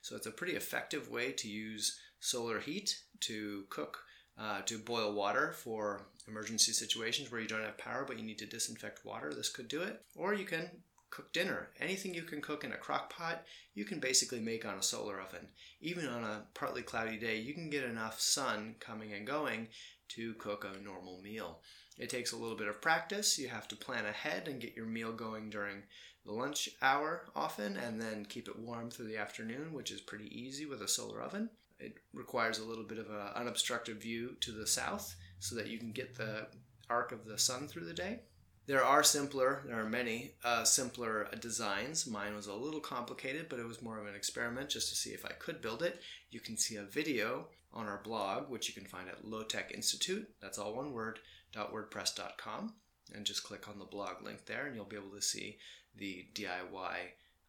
So 0.02 0.16
it's 0.16 0.26
a 0.26 0.33
pretty 0.33 0.55
effective 0.55 1.11
way 1.11 1.33
to 1.33 1.48
use 1.48 1.98
solar 2.20 2.61
heat 2.61 2.98
to 3.20 3.64
cook, 3.70 3.98
uh, 4.38 4.61
to 4.62 4.79
boil 4.79 5.14
water 5.14 5.52
for 5.52 6.02
emergency 6.29 6.72
situations 6.72 7.31
where 7.31 7.40
you 7.40 7.48
don't 7.48 7.62
have 7.64 7.79
power 7.79 8.05
but 8.07 8.18
you 8.18 8.24
need 8.24 8.38
to 8.38 8.46
disinfect 8.46 9.05
water. 9.05 9.33
This 9.35 9.48
could 9.48 9.68
do 9.68 9.83
it. 9.83 10.02
Or 10.14 10.35
you 10.35 10.44
can 10.44 10.70
cook 11.11 11.33
dinner. 11.33 11.68
Anything 11.81 12.14
you 12.14 12.22
can 12.22 12.42
cook 12.42 12.64
in 12.64 12.72
a 12.72 12.76
crock 12.76 13.12
pot, 13.12 13.44
you 13.74 13.85
can 13.85 14.00
basically 14.00 14.40
make 14.40 14.66
on 14.66 14.79
a 14.79 14.83
solar 14.83 15.20
oven. 15.20 15.48
Even 15.81 16.07
on 16.09 16.24
a 16.24 16.44
partly 16.55 16.83
cloudy 16.83 17.16
day, 17.16 17.38
you 17.38 17.55
can 17.55 17.70
get 17.70 17.85
enough 17.85 18.20
sun 18.20 18.74
coming 18.81 19.12
and 19.12 19.26
going 19.26 19.68
to 20.08 20.34
cook 20.34 20.64
a 20.64 20.82
normal 20.82 21.20
meal. 21.22 21.60
It 21.98 22.10
takes 22.10 22.32
a 22.32 22.36
little 22.36 22.56
bit 22.56 22.68
of 22.68 22.82
practice. 22.82 23.38
You 23.38 23.48
have 23.48 23.68
to 23.68 23.76
plan 23.76 24.06
ahead 24.06 24.48
and 24.48 24.60
get 24.60 24.76
your 24.76 24.86
meal 24.86 25.12
going 25.12 25.50
during 25.50 25.82
the 26.24 26.32
lunch 26.32 26.68
hour 26.82 27.26
often, 27.34 27.76
and 27.76 28.00
then 28.00 28.26
keep 28.26 28.48
it 28.48 28.58
warm 28.58 28.90
through 28.90 29.06
the 29.06 29.16
afternoon, 29.16 29.72
which 29.72 29.90
is 29.90 30.00
pretty 30.00 30.28
easy 30.36 30.66
with 30.66 30.82
a 30.82 30.88
solar 30.88 31.22
oven. 31.22 31.48
It 31.78 31.94
requires 32.12 32.58
a 32.58 32.64
little 32.64 32.84
bit 32.84 32.98
of 32.98 33.10
an 33.10 33.28
unobstructed 33.34 34.00
view 34.00 34.36
to 34.40 34.52
the 34.52 34.66
south 34.66 35.14
so 35.38 35.54
that 35.56 35.68
you 35.68 35.78
can 35.78 35.92
get 35.92 36.16
the 36.16 36.48
arc 36.90 37.12
of 37.12 37.24
the 37.24 37.38
sun 37.38 37.68
through 37.68 37.84
the 37.84 37.94
day. 37.94 38.20
There 38.66 38.85
are 38.85 39.05
simpler, 39.05 39.62
there 39.66 39.79
are 39.79 39.88
many 39.88 40.33
uh, 40.44 40.64
simpler 40.64 41.29
designs. 41.40 42.05
Mine 42.05 42.35
was 42.35 42.48
a 42.48 42.55
little 42.55 42.81
complicated, 42.81 43.46
but 43.48 43.61
it 43.61 43.66
was 43.66 43.81
more 43.81 43.98
of 43.98 44.07
an 44.07 44.16
experiment 44.16 44.70
just 44.70 44.88
to 44.88 44.96
see 44.96 45.11
if 45.11 45.24
I 45.24 45.31
could 45.31 45.62
build 45.62 45.85
it. 45.85 46.00
You 46.31 46.40
can 46.40 46.57
see 46.57 46.74
a 46.74 46.83
video 46.83 47.46
on 47.72 47.87
our 47.87 48.00
blog, 48.02 48.50
which 48.50 48.66
you 48.66 48.74
can 48.74 48.90
find 48.90 49.09
at 49.09 49.24
Low 49.24 49.44
Tech 49.44 49.70
Institute. 49.72 50.29
That's 50.40 50.59
all 50.59 50.74
one 50.74 50.92
word 50.92 51.20
wordpress.com 51.55 52.74
and 53.14 53.24
just 53.24 53.44
click 53.44 53.68
on 53.68 53.79
the 53.79 53.85
blog 53.85 54.22
link 54.22 54.44
there 54.46 54.66
and 54.66 54.74
you'll 54.74 54.85
be 54.85 54.96
able 54.96 55.11
to 55.11 55.22
see 55.22 55.59
the 55.96 56.26
DIY 56.35 56.96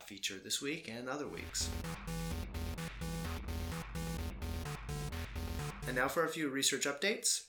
feature 0.05 0.35
this 0.41 0.61
week 0.61 0.89
and 0.89 1.09
other 1.09 1.27
weeks. 1.27 1.69
And 5.87 5.95
now 5.95 6.07
for 6.07 6.25
a 6.25 6.29
few 6.29 6.49
research 6.49 6.85
updates. 6.85 7.43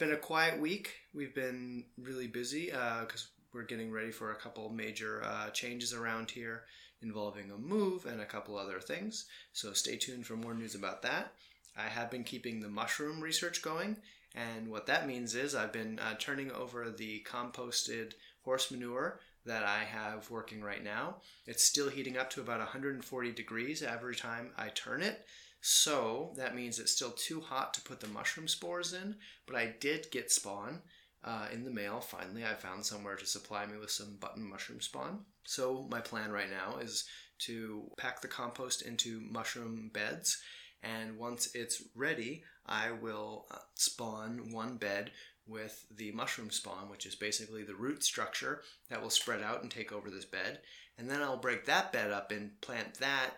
Been 0.00 0.12
a 0.12 0.16
quiet 0.16 0.58
week. 0.58 0.94
We've 1.12 1.34
been 1.34 1.84
really 2.02 2.26
busy 2.26 2.70
because 2.70 3.28
uh, 3.28 3.42
we're 3.52 3.64
getting 3.64 3.92
ready 3.92 4.10
for 4.10 4.32
a 4.32 4.34
couple 4.34 4.70
major 4.70 5.22
uh, 5.22 5.50
changes 5.50 5.92
around 5.92 6.30
here 6.30 6.62
involving 7.02 7.50
a 7.50 7.58
move 7.58 8.06
and 8.06 8.22
a 8.22 8.24
couple 8.24 8.56
other 8.56 8.80
things. 8.80 9.26
So 9.52 9.74
stay 9.74 9.96
tuned 9.96 10.24
for 10.24 10.36
more 10.36 10.54
news 10.54 10.74
about 10.74 11.02
that. 11.02 11.34
I 11.76 11.82
have 11.82 12.10
been 12.10 12.24
keeping 12.24 12.60
the 12.60 12.68
mushroom 12.70 13.20
research 13.20 13.60
going 13.60 13.98
and 14.34 14.70
what 14.70 14.86
that 14.86 15.06
means 15.06 15.34
is 15.34 15.54
I've 15.54 15.72
been 15.72 15.98
uh, 15.98 16.14
turning 16.18 16.50
over 16.50 16.88
the 16.88 17.22
composted 17.30 18.14
horse 18.42 18.70
manure 18.70 19.20
that 19.50 19.64
I 19.64 19.82
have 19.82 20.30
working 20.30 20.62
right 20.62 20.82
now. 20.82 21.16
It's 21.44 21.64
still 21.64 21.88
heating 21.88 22.16
up 22.16 22.30
to 22.30 22.40
about 22.40 22.60
140 22.60 23.32
degrees 23.32 23.82
every 23.82 24.14
time 24.14 24.50
I 24.56 24.68
turn 24.68 25.02
it. 25.02 25.26
So 25.60 26.32
that 26.36 26.54
means 26.54 26.78
it's 26.78 26.92
still 26.92 27.10
too 27.10 27.40
hot 27.40 27.74
to 27.74 27.82
put 27.82 27.98
the 27.98 28.06
mushroom 28.06 28.46
spores 28.46 28.92
in, 28.92 29.16
but 29.46 29.56
I 29.56 29.74
did 29.80 30.06
get 30.12 30.30
spawn 30.30 30.82
uh, 31.24 31.48
in 31.52 31.64
the 31.64 31.70
mail. 31.72 32.00
Finally, 32.00 32.44
I 32.44 32.54
found 32.54 32.86
somewhere 32.86 33.16
to 33.16 33.26
supply 33.26 33.66
me 33.66 33.76
with 33.76 33.90
some 33.90 34.18
button 34.20 34.48
mushroom 34.48 34.80
spawn. 34.80 35.24
So 35.42 35.88
my 35.90 36.00
plan 36.00 36.30
right 36.30 36.48
now 36.48 36.78
is 36.78 37.06
to 37.40 37.90
pack 37.98 38.22
the 38.22 38.28
compost 38.28 38.82
into 38.82 39.20
mushroom 39.20 39.90
beds 39.92 40.40
and 40.82 41.18
once 41.18 41.50
it's 41.54 41.82
ready, 41.94 42.42
I 42.66 42.92
will 42.92 43.46
uh, 43.50 43.58
spawn 43.74 44.52
one 44.52 44.76
bed 44.76 45.10
with 45.50 45.84
the 45.94 46.12
mushroom 46.12 46.50
spawn, 46.50 46.88
which 46.88 47.04
is 47.04 47.16
basically 47.16 47.64
the 47.64 47.74
root 47.74 48.04
structure 48.04 48.62
that 48.88 49.02
will 49.02 49.10
spread 49.10 49.42
out 49.42 49.62
and 49.62 49.70
take 49.70 49.92
over 49.92 50.08
this 50.08 50.24
bed. 50.24 50.60
And 50.96 51.10
then 51.10 51.20
I'll 51.20 51.36
break 51.36 51.66
that 51.66 51.92
bed 51.92 52.10
up 52.10 52.30
and 52.30 52.58
plant 52.60 52.94
that 52.94 53.30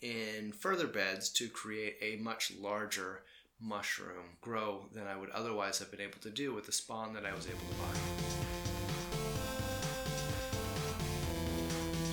in 0.00 0.52
further 0.52 0.88
beds 0.88 1.30
to 1.30 1.48
create 1.48 1.96
a 2.02 2.16
much 2.16 2.52
larger 2.58 3.22
mushroom 3.60 4.36
grow 4.40 4.88
than 4.92 5.06
I 5.06 5.16
would 5.16 5.30
otherwise 5.30 5.78
have 5.78 5.90
been 5.90 6.00
able 6.00 6.18
to 6.22 6.30
do 6.30 6.52
with 6.52 6.66
the 6.66 6.72
spawn 6.72 7.14
that 7.14 7.24
I 7.24 7.32
was 7.32 7.46
able 7.46 7.60
to 7.60 7.74
buy. 7.74 7.98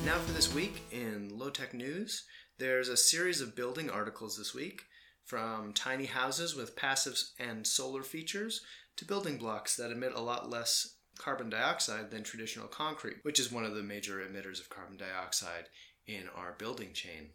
Now 0.05 0.19
for 0.19 0.31
this 0.31 0.53
week 0.53 0.83
in 0.91 1.37
low 1.37 1.49
tech 1.49 1.73
news, 1.73 2.25
there's 2.59 2.89
a 2.89 2.97
series 2.97 3.41
of 3.41 3.55
building 3.55 3.89
articles 3.89 4.37
this 4.37 4.53
week 4.53 4.83
from 5.23 5.73
tiny 5.73 6.05
houses 6.05 6.55
with 6.55 6.75
passive 6.75 7.19
and 7.39 7.65
solar 7.65 8.03
features 8.03 8.61
to 8.99 9.05
building 9.05 9.37
blocks 9.37 9.77
that 9.77 9.91
emit 9.91 10.11
a 10.13 10.21
lot 10.21 10.49
less 10.49 10.95
carbon 11.17 11.49
dioxide 11.49 12.11
than 12.11 12.21
traditional 12.21 12.67
concrete, 12.67 13.17
which 13.23 13.39
is 13.39 13.51
one 13.51 13.63
of 13.63 13.73
the 13.73 13.81
major 13.81 14.17
emitters 14.17 14.59
of 14.59 14.69
carbon 14.69 14.97
dioxide 14.97 15.65
in 16.05 16.23
our 16.35 16.53
building 16.57 16.91
chain. 16.93 17.29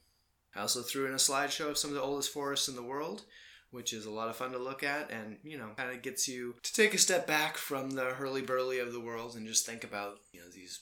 I 0.55 0.61
also 0.61 0.83
threw 0.83 1.07
in 1.07 1.13
a 1.13 1.17
slideshow 1.17 1.71
of 1.71 1.79
some 1.79 1.89
of 1.89 1.97
the 1.97 2.03
oldest 2.03 2.33
forests 2.33 2.69
in 2.69 2.77
the 2.77 2.83
world, 2.83 3.25
which 3.71 3.95
is 3.95 4.05
a 4.05 4.11
lot 4.11 4.29
of 4.29 4.37
fun 4.37 4.53
to 4.53 4.59
look 4.59 4.83
at 4.83 5.11
and, 5.11 5.39
you 5.43 5.57
know, 5.57 5.71
kind 5.75 5.91
of 5.91 6.03
gets 6.03 6.29
you 6.29 6.55
to 6.63 6.73
take 6.75 6.93
a 6.93 6.99
step 6.99 7.27
back 7.27 7.57
from 7.57 7.93
the 7.93 8.11
hurly-burly 8.11 8.79
of 8.79 8.93
the 8.93 9.01
world 9.01 9.35
and 9.35 9.47
just 9.47 9.65
think 9.65 9.85
about, 9.85 10.19
you 10.33 10.41
know, 10.41 10.47
these 10.55 10.81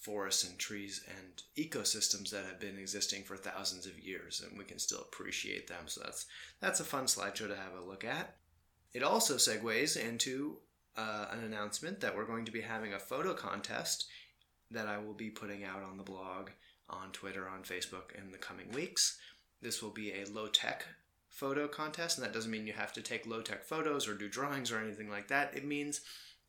forests 0.00 0.48
and 0.48 0.58
trees 0.58 1.04
and 1.08 1.42
ecosystems 1.58 2.30
that 2.30 2.46
have 2.46 2.60
been 2.60 2.78
existing 2.78 3.24
for 3.24 3.36
thousands 3.36 3.84
of 3.84 3.98
years 3.98 4.42
and 4.48 4.56
we 4.56 4.64
can 4.64 4.78
still 4.78 5.00
appreciate 5.00 5.66
them. 5.66 5.84
So 5.86 6.00
that's 6.04 6.26
that's 6.60 6.80
a 6.80 6.84
fun 6.84 7.04
slideshow 7.04 7.48
to 7.48 7.56
have 7.56 7.74
a 7.78 7.84
look 7.84 8.04
at. 8.04 8.36
It 8.92 9.02
also 9.02 9.36
segues 9.36 9.96
into 9.96 10.58
uh, 10.96 11.26
an 11.30 11.44
announcement 11.44 12.00
that 12.00 12.16
we're 12.16 12.24
going 12.24 12.44
to 12.44 12.52
be 12.52 12.60
having 12.60 12.92
a 12.92 12.98
photo 12.98 13.34
contest 13.34 14.06
that 14.70 14.86
I 14.86 14.98
will 14.98 15.14
be 15.14 15.30
putting 15.30 15.64
out 15.64 15.82
on 15.82 15.96
the 15.96 16.02
blog, 16.02 16.50
on 16.88 17.10
Twitter, 17.12 17.48
on 17.48 17.62
Facebook 17.62 18.14
in 18.16 18.30
the 18.32 18.38
coming 18.38 18.70
weeks. 18.72 19.18
This 19.62 19.82
will 19.82 19.90
be 19.90 20.12
a 20.12 20.26
low 20.26 20.48
tech 20.48 20.84
photo 21.28 21.68
contest, 21.68 22.18
and 22.18 22.26
that 22.26 22.32
doesn't 22.32 22.50
mean 22.50 22.66
you 22.66 22.72
have 22.72 22.92
to 22.94 23.02
take 23.02 23.26
low 23.26 23.42
tech 23.42 23.64
photos 23.64 24.08
or 24.08 24.14
do 24.14 24.28
drawings 24.28 24.72
or 24.72 24.78
anything 24.78 25.08
like 25.08 25.28
that. 25.28 25.56
It 25.56 25.64
means 25.64 26.00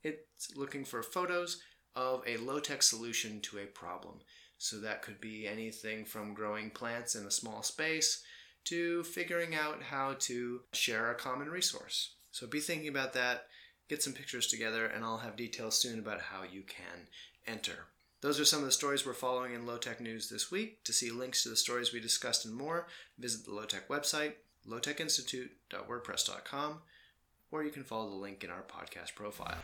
it's 0.03 0.55
looking 0.55 0.85
for 0.85 1.03
photos 1.03 1.61
of 1.95 2.23
a 2.25 2.37
low 2.37 2.59
tech 2.59 2.81
solution 2.81 3.41
to 3.41 3.59
a 3.59 3.65
problem. 3.65 4.19
So 4.57 4.79
that 4.79 5.01
could 5.01 5.19
be 5.19 5.47
anything 5.47 6.05
from 6.05 6.33
growing 6.33 6.69
plants 6.69 7.15
in 7.15 7.25
a 7.25 7.31
small 7.31 7.63
space 7.63 8.23
to 8.65 9.03
figuring 9.03 9.55
out 9.55 9.81
how 9.81 10.15
to 10.19 10.61
share 10.73 11.11
a 11.11 11.15
common 11.15 11.49
resource. 11.49 12.15
So 12.31 12.47
be 12.47 12.59
thinking 12.59 12.87
about 12.87 13.13
that, 13.13 13.45
get 13.89 14.01
some 14.01 14.13
pictures 14.13 14.47
together, 14.47 14.85
and 14.85 15.03
I'll 15.03 15.17
have 15.17 15.35
details 15.35 15.77
soon 15.77 15.99
about 15.99 16.21
how 16.21 16.43
you 16.43 16.63
can 16.63 17.09
enter. 17.45 17.87
Those 18.21 18.39
are 18.39 18.45
some 18.45 18.59
of 18.59 18.65
the 18.65 18.71
stories 18.71 19.05
we're 19.05 19.13
following 19.13 19.53
in 19.53 19.65
Low 19.65 19.77
Tech 19.77 19.99
News 19.99 20.29
this 20.29 20.49
week. 20.51 20.83
To 20.85 20.93
see 20.93 21.11
links 21.11 21.43
to 21.43 21.49
the 21.49 21.57
stories 21.57 21.91
we 21.91 21.99
discussed 21.99 22.45
and 22.45 22.55
more, 22.55 22.87
visit 23.17 23.43
the 23.45 23.53
Low 23.53 23.65
Tech 23.65 23.89
website, 23.89 24.35
lowtechinstitute.wordpress.com, 24.67 26.81
or 27.51 27.63
you 27.63 27.71
can 27.71 27.83
follow 27.83 28.09
the 28.09 28.15
link 28.15 28.43
in 28.43 28.49
our 28.49 28.63
podcast 28.63 29.15
profile. 29.15 29.57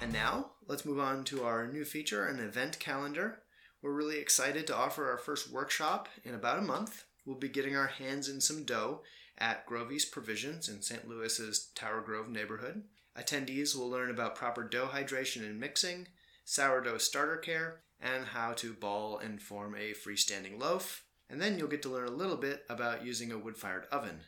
And 0.00 0.12
now, 0.12 0.52
let's 0.68 0.86
move 0.86 1.00
on 1.00 1.24
to 1.24 1.42
our 1.42 1.66
new 1.66 1.84
feature, 1.84 2.26
an 2.26 2.38
event 2.38 2.78
calendar. 2.78 3.42
We're 3.82 3.92
really 3.92 4.18
excited 4.18 4.66
to 4.68 4.76
offer 4.76 5.10
our 5.10 5.18
first 5.18 5.52
workshop 5.52 6.08
in 6.24 6.34
about 6.34 6.58
a 6.58 6.62
month. 6.62 7.04
We'll 7.28 7.36
be 7.36 7.50
getting 7.50 7.76
our 7.76 7.88
hands 7.88 8.26
in 8.26 8.40
some 8.40 8.64
dough 8.64 9.02
at 9.36 9.66
Grove 9.66 9.92
East 9.92 10.12
Provisions 10.12 10.66
in 10.66 10.80
St. 10.80 11.06
Louis's 11.06 11.68
Tower 11.74 12.00
Grove 12.00 12.30
neighborhood. 12.30 12.84
Attendees 13.18 13.76
will 13.76 13.90
learn 13.90 14.08
about 14.08 14.34
proper 14.34 14.64
dough 14.64 14.88
hydration 14.90 15.42
and 15.42 15.60
mixing, 15.60 16.08
sourdough 16.46 16.96
starter 16.96 17.36
care, 17.36 17.80
and 18.00 18.24
how 18.24 18.54
to 18.54 18.72
ball 18.72 19.18
and 19.18 19.42
form 19.42 19.74
a 19.74 19.92
freestanding 19.92 20.58
loaf. 20.58 21.04
And 21.28 21.38
then 21.38 21.58
you'll 21.58 21.68
get 21.68 21.82
to 21.82 21.90
learn 21.90 22.08
a 22.08 22.12
little 22.12 22.38
bit 22.38 22.64
about 22.70 23.04
using 23.04 23.30
a 23.30 23.38
wood 23.38 23.58
fired 23.58 23.84
oven. 23.92 24.20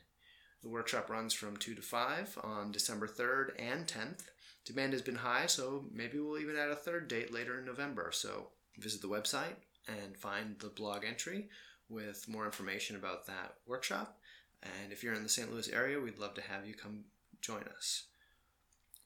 The 0.62 0.68
workshop 0.68 1.08
runs 1.08 1.32
from 1.32 1.56
2 1.56 1.74
to 1.76 1.80
5 1.80 2.38
on 2.44 2.70
December 2.70 3.08
3rd 3.08 3.52
and 3.58 3.86
10th. 3.86 4.24
Demand 4.66 4.92
has 4.92 5.00
been 5.00 5.14
high, 5.14 5.46
so 5.46 5.86
maybe 5.90 6.18
we'll 6.18 6.38
even 6.38 6.58
add 6.58 6.68
a 6.68 6.76
third 6.76 7.08
date 7.08 7.32
later 7.32 7.58
in 7.60 7.64
November. 7.64 8.10
So 8.12 8.48
visit 8.76 9.00
the 9.00 9.08
website 9.08 9.56
and 9.88 10.18
find 10.18 10.56
the 10.58 10.68
blog 10.68 11.06
entry 11.06 11.48
with 11.90 12.29
more 12.29 12.46
information 12.46 12.96
about 12.96 13.26
that 13.26 13.55
workshop. 13.66 14.18
And 14.62 14.92
if 14.92 15.03
you're 15.03 15.14
in 15.14 15.22
the 15.22 15.29
St. 15.29 15.53
Louis 15.53 15.68
area, 15.70 16.00
we'd 16.00 16.18
love 16.18 16.35
to 16.35 16.42
have 16.42 16.66
you 16.66 16.74
come 16.74 17.05
join 17.40 17.64
us. 17.76 18.05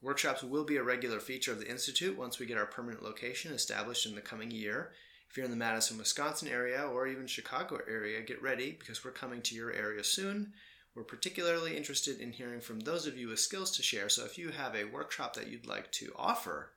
Workshops 0.01 0.43
will 0.43 0.65
be 0.65 0.77
a 0.77 0.83
regular 0.83 1.19
feature 1.19 1.51
of 1.51 1.59
the 1.59 1.69
Institute 1.69 2.17
once 2.17 2.37
we 2.37 2.45
get 2.45 2.57
our 2.57 2.65
permanent 2.65 3.03
location 3.03 3.53
established 3.53 4.05
in 4.05 4.13
the 4.13 4.21
coming 4.21 4.51
year. 4.51 4.91
If 5.29 5.37
you're 5.37 5.45
in 5.45 5.51
the 5.51 5.57
Madison, 5.57 5.97
Wisconsin 5.97 6.47
area 6.47 6.83
or 6.83 7.07
even 7.07 7.27
Chicago 7.27 7.79
area, 7.89 8.21
get 8.21 8.41
ready 8.41 8.75
because 8.77 9.03
we're 9.03 9.11
coming 9.11 9.41
to 9.41 9.55
your 9.55 9.71
area 9.71 10.03
soon. 10.03 10.53
We're 10.93 11.03
particularly 11.03 11.75
interested 11.75 12.19
in 12.19 12.31
hearing 12.31 12.61
from 12.61 12.79
those 12.79 13.05
of 13.05 13.17
you 13.17 13.29
with 13.29 13.39
skills 13.39 13.75
to 13.75 13.83
share. 13.83 14.07
So 14.07 14.23
if 14.23 14.37
you 14.37 14.49
have 14.49 14.75
a 14.75 14.85
workshop 14.85 15.33
that 15.35 15.47
you'd 15.47 15.67
like 15.67 15.91
to 15.93 16.13
offer, 16.15 16.71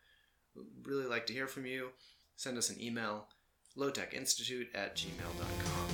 we'd 0.56 0.66
really 0.82 1.06
like 1.06 1.26
to 1.26 1.32
hear 1.32 1.46
from 1.46 1.66
you. 1.66 1.90
Send 2.36 2.56
us 2.56 2.70
an 2.70 2.82
email, 2.82 3.28
lowtechinstitute 3.76 4.68
at 4.74 4.96
gmail.com. 4.96 5.88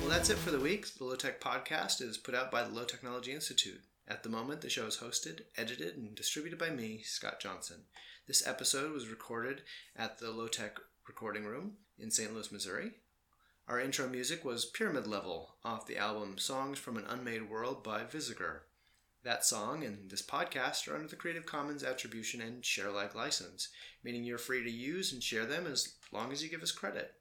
Well, 0.00 0.08
that's 0.10 0.30
it 0.30 0.38
for 0.38 0.50
the 0.50 0.58
week. 0.58 0.94
The 0.94 1.04
Low 1.04 1.14
Tech 1.14 1.40
Podcast 1.40 2.00
is 2.02 2.18
put 2.18 2.34
out 2.34 2.50
by 2.50 2.62
the 2.62 2.74
Low 2.74 2.84
Technology 2.84 3.32
Institute. 3.32 3.80
At 4.08 4.22
the 4.22 4.28
moment, 4.28 4.60
the 4.60 4.68
show 4.68 4.86
is 4.86 4.96
hosted, 4.96 5.42
edited, 5.56 5.96
and 5.96 6.14
distributed 6.14 6.58
by 6.58 6.70
me, 6.70 7.02
Scott 7.04 7.38
Johnson. 7.40 7.82
This 8.26 8.46
episode 8.46 8.92
was 8.92 9.08
recorded 9.08 9.62
at 9.96 10.18
the 10.18 10.30
Low 10.30 10.48
Tech 10.48 10.78
Recording 11.06 11.44
Room 11.44 11.74
in 11.98 12.10
St. 12.10 12.32
Louis, 12.34 12.50
Missouri. 12.50 12.92
Our 13.68 13.78
intro 13.80 14.08
music 14.08 14.44
was 14.44 14.64
Pyramid 14.64 15.06
Level 15.06 15.54
off 15.64 15.86
the 15.86 15.96
album 15.96 16.38
Songs 16.38 16.78
from 16.78 16.96
an 16.96 17.04
Unmade 17.08 17.48
World 17.48 17.84
by 17.84 18.02
Visager. 18.02 18.62
That 19.22 19.44
song 19.44 19.84
and 19.84 20.10
this 20.10 20.22
podcast 20.22 20.88
are 20.88 20.94
under 20.94 21.06
the 21.06 21.14
Creative 21.14 21.44
Commons 21.44 21.84
Attribution 21.84 22.40
and 22.40 22.64
Share 22.64 22.88
Alike 22.88 23.14
license, 23.14 23.68
meaning 24.02 24.24
you're 24.24 24.38
free 24.38 24.64
to 24.64 24.70
use 24.70 25.12
and 25.12 25.22
share 25.22 25.44
them 25.44 25.66
as 25.66 25.92
long 26.10 26.32
as 26.32 26.42
you 26.42 26.48
give 26.48 26.62
us 26.62 26.72
credit. 26.72 27.12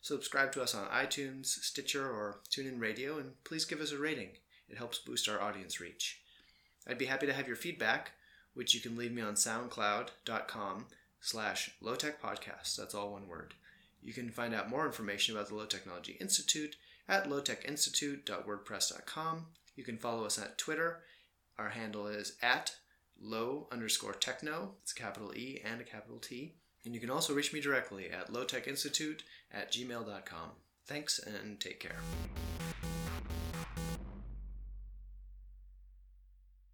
Subscribe 0.00 0.50
to 0.52 0.62
us 0.62 0.74
on 0.74 0.88
iTunes, 0.88 1.44
Stitcher, 1.46 2.08
or 2.08 2.40
TuneIn 2.50 2.80
Radio, 2.80 3.18
and 3.18 3.32
please 3.44 3.66
give 3.66 3.80
us 3.80 3.92
a 3.92 3.98
rating. 3.98 4.30
It 4.70 4.78
helps 4.78 4.98
boost 4.98 5.28
our 5.28 5.42
audience 5.42 5.78
reach. 5.78 6.22
I'd 6.88 6.96
be 6.96 7.04
happy 7.04 7.26
to 7.26 7.34
have 7.34 7.46
your 7.46 7.56
feedback, 7.56 8.12
which 8.54 8.74
you 8.74 8.80
can 8.80 8.96
leave 8.96 9.12
me 9.12 9.20
on 9.20 9.34
soundcloud.com 9.34 10.86
slash 11.20 11.72
lowtechpodcast. 11.82 12.76
That's 12.76 12.94
all 12.94 13.12
one 13.12 13.28
word. 13.28 13.52
You 14.02 14.14
can 14.14 14.30
find 14.30 14.54
out 14.54 14.70
more 14.70 14.86
information 14.86 15.36
about 15.36 15.48
the 15.48 15.54
Low 15.54 15.66
Technology 15.66 16.16
Institute 16.18 16.76
at 17.08 17.28
lowtechinstitute.wordpress.com. 17.28 19.46
You 19.76 19.84
can 19.84 19.98
follow 19.98 20.24
us 20.24 20.38
at 20.38 20.56
Twitter. 20.56 21.02
Our 21.58 21.70
handle 21.70 22.06
is 22.06 22.36
at 22.42 22.74
low 23.20 23.68
underscore 23.70 24.14
techno. 24.14 24.74
It's 24.82 24.92
capital 24.92 25.32
E 25.34 25.60
and 25.64 25.80
a 25.80 25.84
capital 25.84 26.18
T. 26.18 26.54
And 26.84 26.94
you 26.94 27.00
can 27.00 27.10
also 27.10 27.34
reach 27.34 27.52
me 27.52 27.60
directly 27.60 28.10
at 28.10 28.32
lowtechinstitute 28.32 29.20
at 29.52 29.72
gmail.com. 29.72 30.50
Thanks 30.86 31.18
and 31.20 31.60
take 31.60 31.78
care. 31.78 31.96